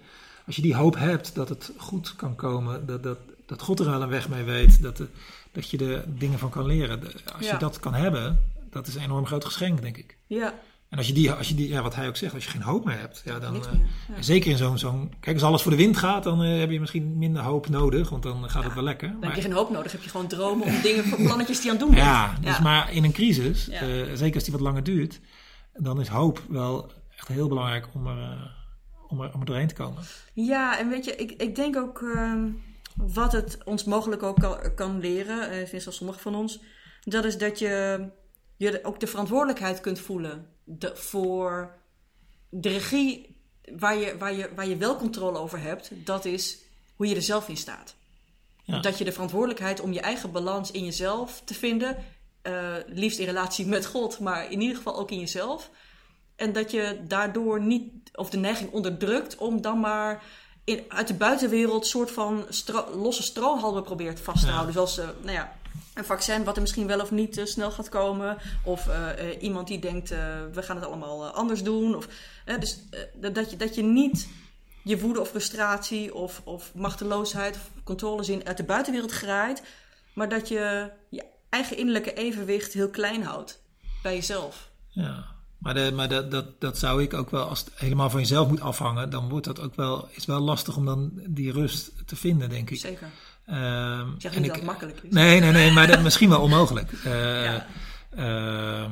als 0.47 0.57
je 0.57 0.63
die 0.63 0.75
hoop 0.75 0.97
hebt 0.99 1.35
dat 1.35 1.49
het 1.49 1.73
goed 1.77 2.17
kan 2.17 2.35
komen, 2.37 2.87
dat, 2.87 3.03
dat, 3.03 3.19
dat 3.47 3.63
God 3.63 3.81
er 3.81 3.89
al 3.89 4.03
een 4.03 4.09
weg 4.09 4.29
mee 4.29 4.43
weet. 4.43 4.83
Dat, 4.83 4.97
de, 4.97 5.07
dat 5.53 5.71
je 5.71 5.79
er 5.79 6.05
dingen 6.19 6.39
van 6.39 6.51
kan 6.51 6.67
leren. 6.67 7.01
Als 7.37 7.47
Ja. 7.47 7.53
je 7.53 7.59
dat 7.59 7.81
kan 7.81 7.95
hebben, 7.95 8.41
dat 8.71 8.87
is 8.87 8.95
een 8.95 9.03
enorm 9.03 9.27
groot 9.27 9.45
geschenk, 9.45 9.83
denk 9.83 9.97
ik. 9.97 10.17
Ja, 10.27 10.55
En 10.95 11.01
als 11.01 11.09
je 11.09 11.15
die, 11.15 11.33
als 11.33 11.49
je 11.49 11.55
die 11.55 11.69
ja, 11.69 11.83
wat 11.83 11.95
hij 11.95 12.09
ook 12.09 12.17
zegt, 12.17 12.35
als 12.35 12.45
je 12.45 12.51
geen 12.51 12.63
hoop 12.63 12.85
meer 12.85 12.99
hebt, 12.99 13.23
ja, 13.25 13.39
dan. 13.39 13.55
eh, 13.55 13.61
meer. 13.73 13.81
Ja. 14.17 14.23
Zeker 14.23 14.51
in 14.51 14.57
zo'n, 14.57 14.79
zo'n. 14.79 15.13
Kijk, 15.21 15.37
als 15.37 15.45
alles 15.45 15.63
voor 15.63 15.71
de 15.71 15.77
wind 15.77 15.97
gaat, 15.97 16.23
dan 16.23 16.43
eh, 16.43 16.59
heb 16.59 16.71
je 16.71 16.81
misschien 16.81 17.19
minder 17.19 17.43
hoop 17.43 17.69
nodig, 17.69 18.11
want 18.11 18.23
dan 18.23 18.51
gaat 18.51 18.65
het 18.65 18.75
wel 18.75 18.83
lekker. 18.83 19.09
Dan 19.09 19.19
Maar- 19.19 19.29
heb 19.29 19.37
je 19.37 19.43
geen 19.43 19.53
hoop 19.53 19.71
nodig, 19.71 19.93
heb 19.93 20.03
je 20.03 20.11
gewoon 20.11 20.27
dromen 20.27 20.67
om 20.67 20.81
dingen 20.83 21.05
voor 21.05 21.19
plannetjes 21.23 21.61
die 21.61 21.71
aan 21.71 21.77
het 21.77 21.85
doen 21.87 21.95
bent. 21.95 22.07
ja, 22.07 22.35
dus 22.41 22.61
maar 22.61 22.93
in 22.93 23.05
een 23.05 23.13
crisis, 23.13 23.69
eh, 23.69 23.81
zeker 24.15 24.35
als 24.35 24.45
die 24.45 24.53
wat 24.53 24.61
langer 24.63 24.83
duurt, 24.83 25.21
dan 25.73 26.01
is 26.01 26.09
hoop 26.09 26.43
wel 26.49 26.91
echt 27.17 27.29
heel 27.29 27.49
belangrijk 27.49 27.89
om 27.95 28.07
er, 28.07 28.55
om 29.09 29.21
er, 29.21 29.31
om 29.35 29.41
er 29.41 29.47
doorheen 29.47 29.69
te 29.69 29.75
komen. 29.75 30.03
Ja, 30.33 30.79
en 30.79 30.89
weet 30.89 31.05
je, 31.05 31.17
ik, 31.17 31.31
ik 31.43 31.55
denk 31.55 31.77
ook 31.77 32.03
ehm, 32.15 32.49
wat 32.97 33.33
het 33.33 33.59
ons 33.65 33.85
mogelijk 33.85 34.23
ook 34.23 34.41
kan, 34.41 34.59
kan 34.75 35.01
leren, 35.01 35.69
zelfs 35.69 35.97
sommigen 35.97 36.23
van 36.23 36.35
ons, 36.35 36.61
dat 37.03 37.25
is 37.25 37.39
dat 37.39 37.59
je, 37.59 38.05
je 38.57 38.85
ook 38.85 39.01
de 39.01 39.07
verantwoordelijkheid 39.07 39.81
kunt 39.81 39.99
voelen 39.99 40.49
de, 40.65 40.97
voor 40.97 41.75
de 42.49 42.69
regie 42.69 43.37
waar 43.77 43.97
je, 43.97 44.19
waar, 44.19 44.35
je, 44.35 44.55
waar 44.55 44.67
je 44.67 44.77
wel 44.77 44.97
controle 44.97 45.39
over 45.39 45.61
hebt. 45.61 45.91
Dat 45.95 46.25
is 46.25 46.59
hoe 46.97 47.07
je 47.07 47.15
er 47.15 47.23
zelf 47.23 47.49
in 47.49 47.57
staat. 47.57 47.95
Ja. 48.63 48.81
Dat 48.81 48.99
je 48.99 49.05
de 49.05 49.13
verantwoordelijkheid 49.13 49.81
om 49.81 49.93
je 49.93 50.01
eigen 50.01 50.33
balans 50.33 50.71
in 50.71 50.85
jezelf 50.85 51.43
te 51.45 51.55
vinden, 51.55 51.97
eh, 52.43 52.75
liefst 52.87 53.19
in 53.19 53.27
relatie 53.27 53.67
met 53.67 53.87
God, 53.87 54.19
maar 54.19 54.51
in 54.51 54.61
ieder 54.61 54.77
geval 54.77 54.97
ook 54.97 55.11
in 55.11 55.19
jezelf. 55.19 55.71
En 56.37 56.53
dat 56.53 56.71
je 56.71 57.01
daardoor 57.07 57.61
niet, 57.61 57.93
of 58.13 58.31
de 58.31 58.37
neiging 58.37 58.71
onderdrukt 58.71 59.37
om 59.37 59.61
dan 59.61 59.81
maar 59.81 60.23
in, 60.65 60.85
uit 60.89 61.09
de 61.09 61.15
buitenwereld 61.15 61.87
soort 61.87 62.11
van 62.11 62.45
stro- 62.49 62.91
losse 62.97 63.23
strohalmen 63.23 63.83
probeert 63.83 64.21
vast 64.21 64.41
te 64.41 64.47
Ja. 64.47 64.53
houden. 64.53 64.75
Zoals 64.75 64.99
eh, 64.99 65.09
nou 65.21 65.33
ja, 65.33 65.57
een 65.95 66.05
vaccin 66.05 66.45
wat 66.45 66.55
er 66.55 66.61
misschien 66.63 66.87
wel 66.87 67.01
of 67.01 67.11
niet 67.11 67.39
eh, 67.39 67.45
snel 67.45 67.71
gaat 67.71 67.89
komen. 67.89 68.39
Of 68.65 68.89
eh, 68.89 69.43
iemand 69.43 69.67
die 69.69 69.79
denkt, 69.79 70.09
we 70.53 70.63
gaan 70.63 70.77
het 70.77 70.85
allemaal 70.85 71.27
anders 71.27 71.63
doen. 71.63 71.95
Of, 71.97 72.09
dus 72.61 72.79
dat- 73.15 73.35
dat, 73.35 73.51
je, 73.51 73.57
dat 73.57 73.75
je 73.75 73.83
niet 73.83 74.29
je 74.83 75.01
woede 75.01 75.21
of 75.21 75.29
frustratie 75.29 76.15
of, 76.15 76.41
of 76.45 76.71
machteloosheid 76.75 77.55
of 77.57 77.71
controlezin 77.85 78.47
uit 78.47 78.57
de 78.57 78.63
buitenwereld 78.65 79.11
graait. 79.13 79.63
Maar 80.15 80.29
dat 80.29 80.49
je 80.49 80.91
je 81.09 81.25
eigen 81.49 81.77
innerlijke 81.77 82.15
evenwicht 82.15 82.73
heel 82.73 82.89
klein 82.91 83.23
houdt 83.23 83.61
bij 84.03 84.15
jezelf. 84.15 84.69
Ja. 84.89 85.25
Maar, 85.65 85.75
de, 85.75 85.93
maar 85.95 86.09
dat, 86.09 86.31
dat, 86.31 86.61
dat 86.61 86.79
zou 86.79 87.03
ik 87.03 87.15
ook 87.15 87.31
wel, 87.31 87.49
als 87.49 87.59
het 87.61 87.71
helemaal 87.75 88.11
van 88.11 88.21
jezelf 88.21 88.49
moet 88.49 88.61
afhangen, 88.61 89.11
dan 89.11 89.29
wordt 89.29 89.47
dat 89.47 89.61
ook 89.61 89.75
wel, 89.77 90.09
is 90.11 90.25
wel 90.25 90.41
lastig 90.41 90.77
om 90.77 90.85
dan 90.85 91.11
die 91.27 91.53
rust 91.53 91.93
te 92.07 92.17
vinden, 92.17 92.49
denk 92.49 92.71
ik. 92.71 92.79
Zeker. 92.79 93.09
Ehm, 93.47 94.09
Ik 94.15 94.21
zeg 94.21 94.37
niet 94.37 94.47
dat 94.47 94.57
het 94.57 94.65
makkelijk 94.65 95.01
is. 95.03 95.11
Nee, 95.13 95.41
nee, 95.41 95.51
nee, 95.53 95.73
maar 95.73 95.87
dat, 95.87 96.03
misschien 96.03 96.29
wel 96.29 96.41
onmogelijk. 96.41 96.93
Eh, 97.05 97.45
Ja. 97.45 97.67
ehm, 98.11 98.91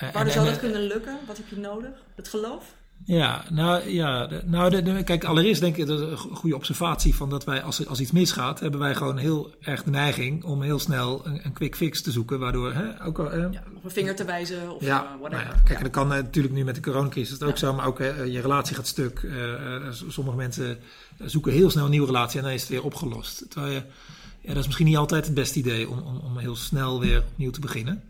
Waarom 0.00 0.22
en- 0.22 0.30
zou 0.32 0.44
dat 0.44 0.54
en- 0.54 0.60
kunnen 0.60 0.82
lukken? 0.86 1.18
Wat 1.26 1.36
heb 1.36 1.48
je 1.48 1.56
nodig? 1.56 1.90
Het 2.16 2.28
geloof? 2.28 2.64
Ja, 3.04 3.44
nou 3.50 3.88
ja, 3.90 4.28
nou, 4.44 4.70
de, 4.70 4.82
de- 4.82 5.02
kijk, 5.02 5.24
allereerst 5.24 5.60
denk 5.60 5.76
ik 5.76 5.86
dat 5.86 6.00
is 6.00 6.10
een 6.10 6.18
go- 6.18 6.34
goede 6.34 6.56
observatie 6.56 7.14
van 7.14 7.30
dat 7.30 7.44
wij, 7.44 7.62
als, 7.62 7.86
als 7.86 8.00
iets 8.00 8.10
misgaat, 8.12 8.60
hebben 8.60 8.80
wij 8.80 8.94
gewoon 8.94 9.16
heel 9.16 9.54
erg 9.60 9.82
de 9.82 9.90
neiging 9.90 10.44
om 10.44 10.62
heel 10.62 10.78
snel 10.78 11.26
een, 11.26 11.40
een 11.44 11.52
quick 11.52 11.76
fix 11.76 12.02
te 12.02 12.10
zoeken, 12.10 12.38
waardoor, 12.38 12.72
hè, 12.72 13.04
ook 13.04 13.18
al, 13.18 13.30
eh, 13.32 13.52
Ja, 13.52 13.62
op 13.76 13.84
een 13.84 13.90
vinger 13.90 14.16
te 14.16 14.24
wijzen 14.24 14.74
of 14.74 14.82
Ja, 14.84 15.02
eh, 15.02 15.08
nou 15.08 15.18
whatever. 15.20 15.44
ja, 15.46 15.60
kijk, 15.64 15.78
Ja. 15.78 15.82
dat 15.84 15.92
kan 15.92 16.12
eh, 16.12 16.18
natuurlijk 16.22 16.54
nu 16.54 16.64
met 16.64 16.74
de 16.74 16.80
coronacrisis 16.80 17.30
het 17.32 17.42
ook 17.42 17.58
zo, 17.58 17.74
maar 17.74 17.86
ook 17.86 18.00
eh, 18.00 18.26
je 18.32 18.40
relatie 18.40 18.76
gaat 18.76 18.86
stuk. 18.86 19.26
Sommige 20.08 20.36
mensen 20.36 20.78
zoeken 21.18 21.52
heel 21.52 21.70
snel 21.70 21.84
een 21.84 21.90
nieuwe 21.90 22.06
relatie 22.06 22.38
en 22.38 22.44
dan 22.44 22.54
is 22.54 22.60
het 22.60 22.70
weer 22.70 22.82
opgelost. 22.84 23.44
Terwijl 23.50 23.72
je, 23.72 23.82
ja, 24.40 24.48
dat 24.48 24.56
is 24.56 24.64
misschien 24.66 24.86
niet 24.86 24.96
altijd 24.96 25.24
het 25.24 25.34
beste 25.34 25.58
idee 25.58 25.88
om, 25.88 25.98
om, 25.98 26.16
om 26.18 26.38
heel 26.38 26.56
snel 26.56 27.00
weer 27.00 27.22
opnieuw 27.32 27.50
te 27.50 27.60
beginnen. 27.60 28.02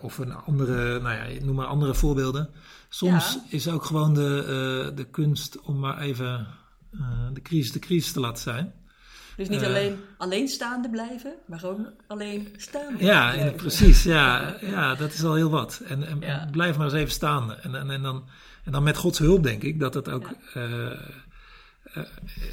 Of 0.00 0.18
een 0.18 0.34
andere, 0.34 1.00
nou 1.00 1.14
ja, 1.14 1.44
noem 1.44 1.54
maar 1.54 1.66
andere 1.66 1.94
voorbeelden. 1.94 2.48
Soms 2.88 3.32
Ja. 3.34 3.40
is 3.56 3.68
ook 3.68 3.84
gewoon 3.84 4.14
de, 4.14 4.38
eh, 4.90 4.96
de 4.96 5.04
kunst 5.10 5.60
om 5.60 5.78
maar 5.78 5.98
even 6.00 6.46
eh, 6.92 7.00
de 7.32 7.42
crisis 7.42 7.72
de 7.72 7.78
crisis 7.78 8.12
te 8.12 8.20
laten 8.20 8.42
zijn. 8.42 8.72
Dus 9.36 9.48
niet 9.48 9.60
Eh. 9.62 9.66
alleen 9.68 9.96
alleenstaande 10.18 10.90
blijven, 10.90 11.32
maar 11.46 11.58
gewoon 11.58 11.86
alleen 12.06 12.48
staande 12.56 13.04
Ja, 13.04 13.30
blijven. 13.32 13.54
precies. 13.54 14.02
Ja, 14.02 14.56
ja, 14.60 14.94
dat 14.94 15.12
is 15.12 15.24
al 15.24 15.34
heel 15.34 15.50
wat. 15.50 15.82
En, 15.86 16.06
en, 16.06 16.20
Ja. 16.20 16.48
blijf 16.50 16.76
maar 16.76 16.86
eens 16.86 16.94
even 16.94 17.12
staande. 17.12 17.54
En, 17.54 17.74
en, 17.74 17.90
en, 17.90 18.02
dan, 18.02 18.24
en 18.64 18.72
dan 18.72 18.82
met 18.82 18.96
Gods 18.96 19.18
hulp 19.18 19.42
denk 19.42 19.62
ik 19.62 19.80
dat 19.80 19.94
het 19.94 20.08
ook 20.08 20.28
eh, 20.54 20.90
eh, 20.92 20.96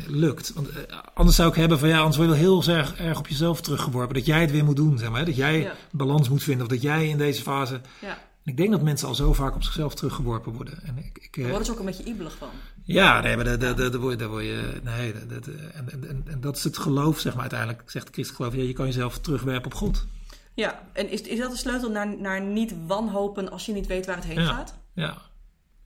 lukt. 0.07 0.53
Want 0.53 0.69
eh, 0.69 0.75
anders 1.13 1.36
zou 1.36 1.49
ik 1.49 1.55
hebben 1.55 1.79
van 1.79 1.89
ja, 1.89 1.97
anders 1.99 2.17
word 2.17 2.29
je 2.29 2.36
heel 2.36 2.63
erg, 2.67 2.95
erg 2.95 3.17
op 3.17 3.27
jezelf 3.27 3.62
teruggeworpen. 3.62 4.15
Dat 4.15 4.25
jij 4.25 4.41
het 4.41 4.51
weer 4.51 4.65
moet 4.65 4.75
doen, 4.75 4.97
zeg 4.97 5.09
maar. 5.09 5.19
hè. 5.19 5.25
Dat 5.25 5.36
jij 5.36 5.59
Ja. 5.59 5.73
balans 5.91 6.29
moet 6.29 6.43
vinden. 6.43 6.65
Of 6.65 6.71
dat 6.71 6.81
jij 6.81 7.07
in 7.07 7.17
deze 7.17 7.41
fase... 7.41 7.81
Ja. 8.01 8.17
En 8.45 8.51
ik 8.51 8.58
denk 8.58 8.71
dat 8.71 8.81
mensen 8.81 9.08
al 9.08 9.15
zo 9.15 9.34
vaak 9.34 9.55
op 9.55 9.63
zichzelf 9.63 9.95
teruggeworpen 9.95 10.53
worden. 10.53 10.84
En 10.84 10.97
ik, 10.97 11.17
ik, 11.17 11.36
eh, 11.38 11.41
Daar 11.41 11.49
worden 11.49 11.65
ze 11.65 11.71
ook 11.71 11.79
een 11.79 11.86
beetje 11.86 12.03
ibelig 12.03 12.38
van. 12.38 12.49
ja, 12.84 13.21
nee, 13.21 13.36
maar 13.36 13.60
daar, 13.60 13.75
word 13.99 14.12
je, 14.12 14.17
daar 14.17 14.29
word 14.29 14.43
je. 14.43 14.79
Nee, 14.84 15.13
dat, 15.13 15.29
dat, 15.29 15.47
en, 15.47 16.23
en, 16.27 16.41
dat 16.41 16.58
is 16.58 16.63
het 16.63 16.77
geloof, 16.77 17.19
zeg 17.19 17.34
maar 17.34 17.41
uiteindelijk. 17.41 17.89
Zegt 17.91 18.10
christelijk 18.12 18.36
geloof. 18.36 18.55
Ja, 18.55 18.67
je 18.67 18.73
kan 18.73 18.86
jezelf 18.86 19.19
terugwerpen 19.19 19.65
op 19.71 19.77
God. 19.77 20.05
Ja, 20.53 20.88
en 20.93 21.10
is, 21.10 21.21
is 21.21 21.39
dat 21.39 21.51
de 21.51 21.58
sleutel 21.58 21.89
naar, 21.91 22.17
naar 22.21 22.41
niet 22.41 22.75
wanhopen 22.88 23.51
als 23.51 23.65
je 23.65 23.73
niet 23.73 23.88
weet 23.88 24.05
waar 24.05 24.15
het 24.15 24.25
heen 24.25 24.41
Ja. 24.41 24.45
gaat? 24.53 24.77
Ja, 24.93 25.21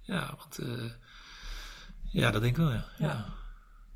ja, 0.02 0.34
want. 0.38 0.58
eh, 0.58 0.84
ja, 2.04 2.32
dat 2.32 2.41
denk 2.41 2.58
ik 2.58 2.63
wel, 2.63 2.72
ja. 2.72 2.86
ja. 2.98 3.08
Ja. 3.08 3.26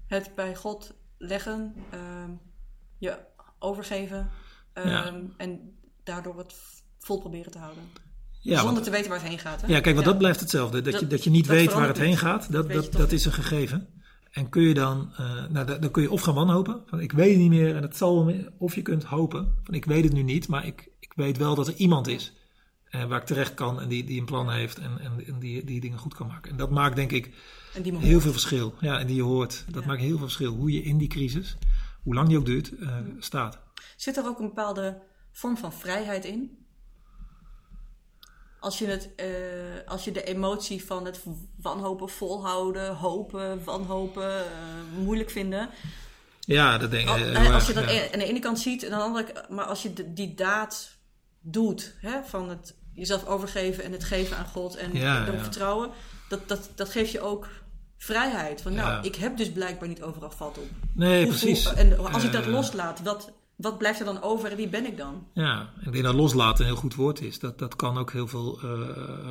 Het 0.08 0.36
bij 0.36 0.56
God 0.56 0.94
leggen, 1.18 1.74
ehm, 1.90 2.30
je 2.98 3.18
overgeven 3.60 4.30
ehm, 4.74 5.24
en 5.38 5.78
daardoor 6.04 6.38
het 6.38 6.56
vol 7.00 7.20
proberen 7.20 7.52
te 7.52 7.58
houden. 7.60 7.84
Ja, 8.44 8.56
Zonder 8.56 8.74
want- 8.74 8.86
te 8.86 8.92
weten 8.92 9.10
waar 9.10 9.20
het 9.20 9.28
heen 9.30 9.40
gaat. 9.40 9.62
Hè? 9.62 9.68
ja, 9.68 9.80
kijk, 9.80 9.96
want 9.96 10.08
dat 10.08 10.18
blijft 10.18 10.40
hetzelfde. 10.40 10.82
Dat, 10.82 11.00
je, 11.00 11.08
Dat- 11.08 11.24
je 11.24 11.30
niet 11.30 11.48
dat 11.48 11.56
weet 11.56 11.74
waar 11.74 11.88
het 11.88 11.98
heen 11.98 12.18
gaat, 12.18 12.52
dat, 12.52 12.72
dat, 12.72 12.92
dat 12.92 13.12
is 13.12 13.26
een 13.26 13.32
gegeven. 13.34 13.88
En 14.32 14.50
kun 14.50 14.62
je 14.62 14.74
dan, 14.74 15.12
eh, 15.18 15.46
nou, 15.50 15.80
dan 15.80 15.92
kun 15.92 16.02
je 16.02 16.12
of 16.12 16.22
gaan 16.22 16.34
wanhopen, 16.34 16.82
van 16.86 17.00
ik 17.00 17.12
weet 17.12 17.30
het 17.30 17.40
niet 17.40 17.50
meer 17.50 17.76
en 17.76 17.82
het 17.82 17.98
zal 17.98 18.16
wel 18.16 18.24
meer, 18.24 18.52
of 18.58 18.76
je 18.76 18.82
kunt 18.82 19.04
hopen, 19.04 19.54
van 19.64 19.74
ik 19.74 19.86
weet 19.86 20.04
het 20.04 20.14
nu 20.14 20.24
niet, 20.24 20.48
maar 20.48 20.66
ik, 20.66 20.90
ik 21.00 21.14
weet 21.16 21.38
wel 21.38 21.56
dat 21.56 21.68
er 21.68 21.74
iemand 21.76 22.08
is 22.08 22.34
eh, 22.90 23.04
waar 23.04 23.20
ik 23.20 23.26
terecht 23.26 23.54
kan 23.54 23.82
en 23.82 23.88
die, 23.88 24.04
die 24.04 24.20
een 24.20 24.26
plan 24.26 24.52
heeft 24.52 24.78
en, 24.78 25.00
en, 25.00 25.26
en 25.28 25.40
die, 25.40 25.64
die 25.64 25.82
dingen 25.82 25.98
goed 25.98 26.14
kan 26.16 26.28
maken. 26.28 26.52
En 26.52 26.58
dat 26.58 26.70
maakt 26.70 26.96
denk 26.96 27.12
ik 27.12 27.34
heel 28.00 28.22
veel 28.22 28.32
verschil. 28.32 28.74
Ja, 28.80 29.00
en 29.00 29.08
die 29.08 29.16
je 29.16 29.22
hoort. 29.22 29.66
Dat 29.72 29.82
Ja. 29.82 29.88
maakt 29.90 30.02
heel 30.02 30.10
veel 30.10 30.18
verschil. 30.26 30.54
Hoe 30.56 30.72
je 30.72 30.82
in 30.84 30.98
die 30.98 31.08
crisis, 31.08 31.58
hoe 32.04 32.14
lang 32.14 32.28
die 32.28 32.38
ook 32.38 32.46
duurt, 32.46 32.78
eh, 32.80 32.96
staat. 33.20 33.60
Zit 33.98 34.18
er 34.18 34.26
ook 34.26 34.40
een 34.40 34.48
bepaalde 34.48 35.02
vorm 35.32 35.58
van 35.58 35.74
vrijheid 35.74 36.26
in? 36.26 36.63
Als 38.64 38.78
je, 38.80 38.86
het, 38.88 39.10
eh, 39.16 39.26
als 39.86 40.04
je 40.04 40.12
de 40.12 40.24
emotie 40.24 40.86
van 40.86 41.06
het 41.06 41.20
wanhopen, 41.62 42.10
volhouden, 42.10 42.96
hopen, 42.96 43.64
wanhopen, 43.64 44.38
eh, 44.38 44.46
moeilijk 44.98 45.30
vinden. 45.30 45.70
Ja, 46.40 46.78
dat 46.78 46.92
denk 46.92 47.04
ik. 47.10 47.10
Als 47.54 47.68
je 47.68 47.74
dat 47.74 47.92
ja. 47.92 48.04
aan 48.14 48.20
de 48.20 48.26
ene 48.26 48.40
kant 48.40 48.60
ziet, 48.60 48.84
en 48.84 48.92
aan 48.92 48.98
de 49.00 49.06
andere 49.06 49.32
kant, 49.34 49.50
maar 49.50 49.66
als 49.66 49.82
je 49.84 49.94
de- 49.94 50.14
die 50.14 50.34
daad 50.34 50.90
doet, 51.42 51.94
hè, 52.02 52.24
van 52.26 52.50
het 52.50 52.76
jezelf 52.94 53.26
overgeven 53.26 53.84
en 53.84 53.92
het 53.92 54.04
geven 54.04 54.38
aan 54.38 54.46
God 54.46 54.76
en 54.76 54.94
Ja, 54.94 55.22
erop 55.22 55.36
ja. 55.36 55.42
vertrouwen, 55.42 55.90
dat, 56.30 56.48
dat, 56.48 56.70
dat 56.76 56.90
geeft 56.90 57.12
je 57.12 57.22
ook 57.22 57.48
vrijheid. 57.98 58.62
Van 58.62 58.74
nou, 58.74 59.04
ik 59.06 59.16
heb 59.16 59.38
dus 59.38 59.52
blijkbaar 59.52 59.88
niet 59.88 60.02
overal 60.04 60.32
vat 60.32 60.58
op. 60.58 60.68
Nee, 60.94 61.22
Hoe- 61.24 61.28
precies. 61.38 61.66
hoe- 61.66 61.74
en 61.78 61.98
als 62.14 62.24
ik 62.24 62.32
dat 62.32 62.46
loslaat, 62.46 63.02
wat, 63.02 63.32
wat 63.64 63.78
blijft 63.78 64.00
er 64.00 64.06
dan 64.06 64.22
over 64.22 64.52
en 64.52 64.58
wie 64.58 64.68
ben 64.70 64.86
ik 64.86 64.98
dan? 64.98 65.28
Ja, 65.34 65.70
ik 65.86 65.92
denk 65.92 66.04
dat 66.04 66.14
loslaten 66.14 66.60
een 66.66 66.72
heel 66.72 66.80
goed 66.80 66.96
woord 66.96 67.22
is. 67.22 67.40
Dat, 67.40 67.60
dat 67.60 67.76
kan 67.76 67.98
ook 67.98 68.12
heel 68.12 68.28
veel 68.28 68.60
eh, 68.62 68.70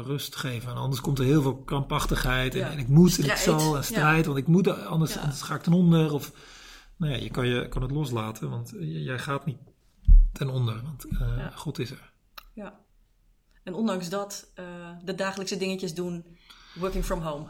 rust 0.05 0.37
geven. 0.37 0.71
En 0.71 0.77
anders 0.77 1.01
komt 1.01 1.19
er 1.19 1.25
heel 1.25 1.43
veel 1.43 1.57
krampachtigheid. 1.57 2.55
En, 2.55 2.61
Ja. 2.61 2.71
en 2.71 2.79
ik 2.79 2.89
moet 2.89 3.19
en 3.19 3.25
ik 3.25 3.37
zal 3.37 3.77
en 3.77 3.85
strijd. 3.85 4.27
Want 4.27 4.39
ik 4.39 4.47
moet, 4.47 4.69
anders, 4.87 5.15
Ja. 5.15 5.21
anders 5.21 5.43
ga 5.43 5.55
ik 5.55 5.63
ten 5.63 5.73
onder. 5.73 6.13
Of, 6.13 6.33
nou 6.97 7.13
ja, 7.13 7.19
je 7.19 7.31
kan, 7.31 7.47
je 7.47 7.69
kan 7.69 7.83
het 7.83 7.91
loslaten. 7.91 8.51
Want 8.51 8.73
jij 8.79 9.19
gaat 9.19 9.47
niet 9.47 9.59
ten 10.33 10.49
onder. 10.49 10.83
Want 10.83 11.05
eh. 11.21 11.57
God 11.57 11.79
is 11.79 11.91
er. 11.91 12.13
Ja. 12.55 12.81
En 13.63 13.75
ondanks 13.75 14.09
dat, 14.09 14.51
eh, 14.55 14.65
de 15.05 15.15
dagelijkse 15.15 15.57
dingetjes 15.57 15.95
doen, 15.95 16.25
working 16.73 17.05
from 17.05 17.21
home. 17.21 17.45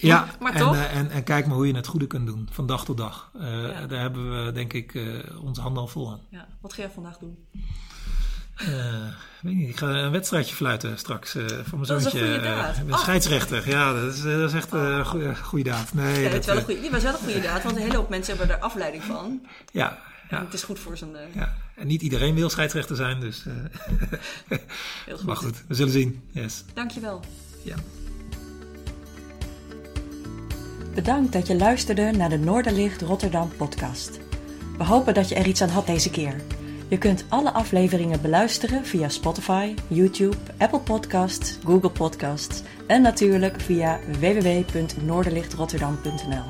Ja, 0.00 0.26
maar 0.40 0.52
en, 0.54 0.60
toch? 0.60 0.74
eh, 0.74 0.96
en, 0.96 1.10
en 1.10 1.22
kijk 1.24 1.46
maar 1.46 1.56
hoe 1.56 1.66
je 1.66 1.74
het 1.76 1.86
goede 1.86 2.06
kunt 2.06 2.26
doen. 2.26 2.48
Van 2.52 2.66
dag 2.66 2.84
tot 2.84 2.96
dag. 2.96 3.30
Eh, 3.40 3.68
Ja. 3.68 3.86
Daar 3.86 4.00
hebben 4.00 4.44
we 4.44 4.52
denk 4.52 4.72
ik 4.72 4.94
eh, 4.94 5.04
onze 5.42 5.60
handen 5.60 5.82
al 5.82 5.88
vol 5.88 6.10
aan. 6.10 6.20
Ja. 6.28 6.46
Wat 6.60 6.72
ga 6.72 6.82
jij 6.82 6.90
vandaag 6.90 7.18
doen? 7.18 7.36
Weet 9.42 9.54
niet, 9.54 9.68
ik 9.68 9.76
ga 9.76 9.86
een 9.86 10.10
wedstrijdje 10.10 10.54
fluiten 10.54 10.98
straks 10.98 11.30
voor 11.30 11.40
mijn 11.48 11.62
Dat 11.64 11.80
is 11.80 11.88
een 11.88 12.00
zoontje. 12.00 12.18
goede 12.20 12.40
daad. 12.40 12.76
ik 12.76 12.84
ben 12.84 12.94
Oh. 12.94 13.00
scheidsrechter. 13.00 13.68
Ja, 13.68 13.92
dat 13.92 14.12
is, 14.14 14.22
dat 14.22 14.48
is 14.50 14.52
echt 14.52 14.72
een 14.72 15.06
goede, 15.06 15.36
goede 15.36 15.70
daad. 15.70 15.94
Nee, 15.94 16.22
Ja, 16.22 16.30
dat, 16.30 16.44
wel 16.44 16.56
een 16.56 16.62
goede, 16.64 16.80
die 16.80 16.90
was 16.90 17.02
wel 17.02 17.12
een 17.12 17.18
goede 17.18 17.40
daad, 17.40 17.62
want 17.62 17.76
een 17.76 17.82
hele 17.82 17.96
hoop 17.96 18.08
mensen 18.08 18.36
hebben 18.36 18.56
er 18.56 18.62
afleiding 18.62 19.02
van. 19.02 19.46
ja, 19.72 19.90
En 20.28 20.36
ja, 20.38 20.44
het 20.44 20.54
is 20.54 20.62
goed 20.62 20.78
voor 20.78 20.96
zijn... 20.96 21.10
ja. 21.34 21.54
En 21.74 21.86
niet 21.86 22.02
iedereen 22.02 22.34
wil 22.34 22.50
scheidsrechter 22.50 22.96
zijn, 22.96 23.20
dus. 23.20 23.44
heel 25.04 25.16
goed. 25.16 25.26
maar 25.26 25.36
goed, 25.36 25.62
we 25.68 25.74
zullen 25.74 25.92
zien. 25.92 26.22
Yes. 26.30 26.64
Dankjewel. 26.74 27.20
Ja. 27.62 27.74
Bedankt 30.94 31.32
dat 31.32 31.46
je 31.46 31.56
luisterde 31.56 32.10
naar 32.10 32.28
de 32.28 32.38
Noorderlicht 32.38 33.02
Rotterdam 33.02 33.50
podcast. 33.56 34.20
We 34.78 34.84
hopen 34.84 35.14
dat 35.14 35.28
je 35.28 35.34
er 35.34 35.46
iets 35.46 35.62
aan 35.62 35.68
had 35.68 35.86
deze 35.86 36.10
keer. 36.10 36.40
Je 36.88 36.98
kunt 36.98 37.24
alle 37.28 37.52
afleveringen 37.52 38.20
beluisteren 38.20 38.86
via 38.86 39.08
Spotify, 39.08 39.74
YouTube, 39.88 40.36
Apple 40.58 40.80
Podcasts, 40.80 41.58
Google 41.64 41.90
Podcasts 41.90 42.62
en 42.86 43.02
natuurlijk 43.02 43.60
via 43.60 43.98
www.noorderlichtrotterdam.nl. 44.20 46.44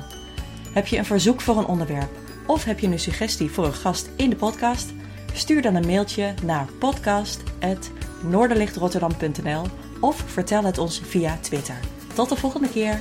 Heb 0.73 0.87
je 0.87 0.97
een 0.97 1.05
verzoek 1.05 1.41
voor 1.41 1.57
een 1.57 1.65
onderwerp 1.65 2.11
of 2.47 2.63
heb 2.63 2.79
je 2.79 2.87
een 2.87 2.99
suggestie 2.99 3.51
voor 3.51 3.65
een 3.65 3.73
gast 3.73 4.09
in 4.15 4.29
de 4.29 4.35
podcast? 4.35 4.93
Stuur 5.33 5.61
dan 5.61 5.75
een 5.75 5.87
mailtje 5.87 6.33
naar 6.43 6.67
podcast.noorderlichtrotterdam.nl 6.79 9.65
of 9.99 10.23
vertel 10.25 10.63
het 10.63 10.77
ons 10.77 11.01
via 11.03 11.37
Twitter. 11.41 11.79
Tot 12.13 12.29
de 12.29 12.35
volgende 12.35 12.69
keer! 12.69 12.99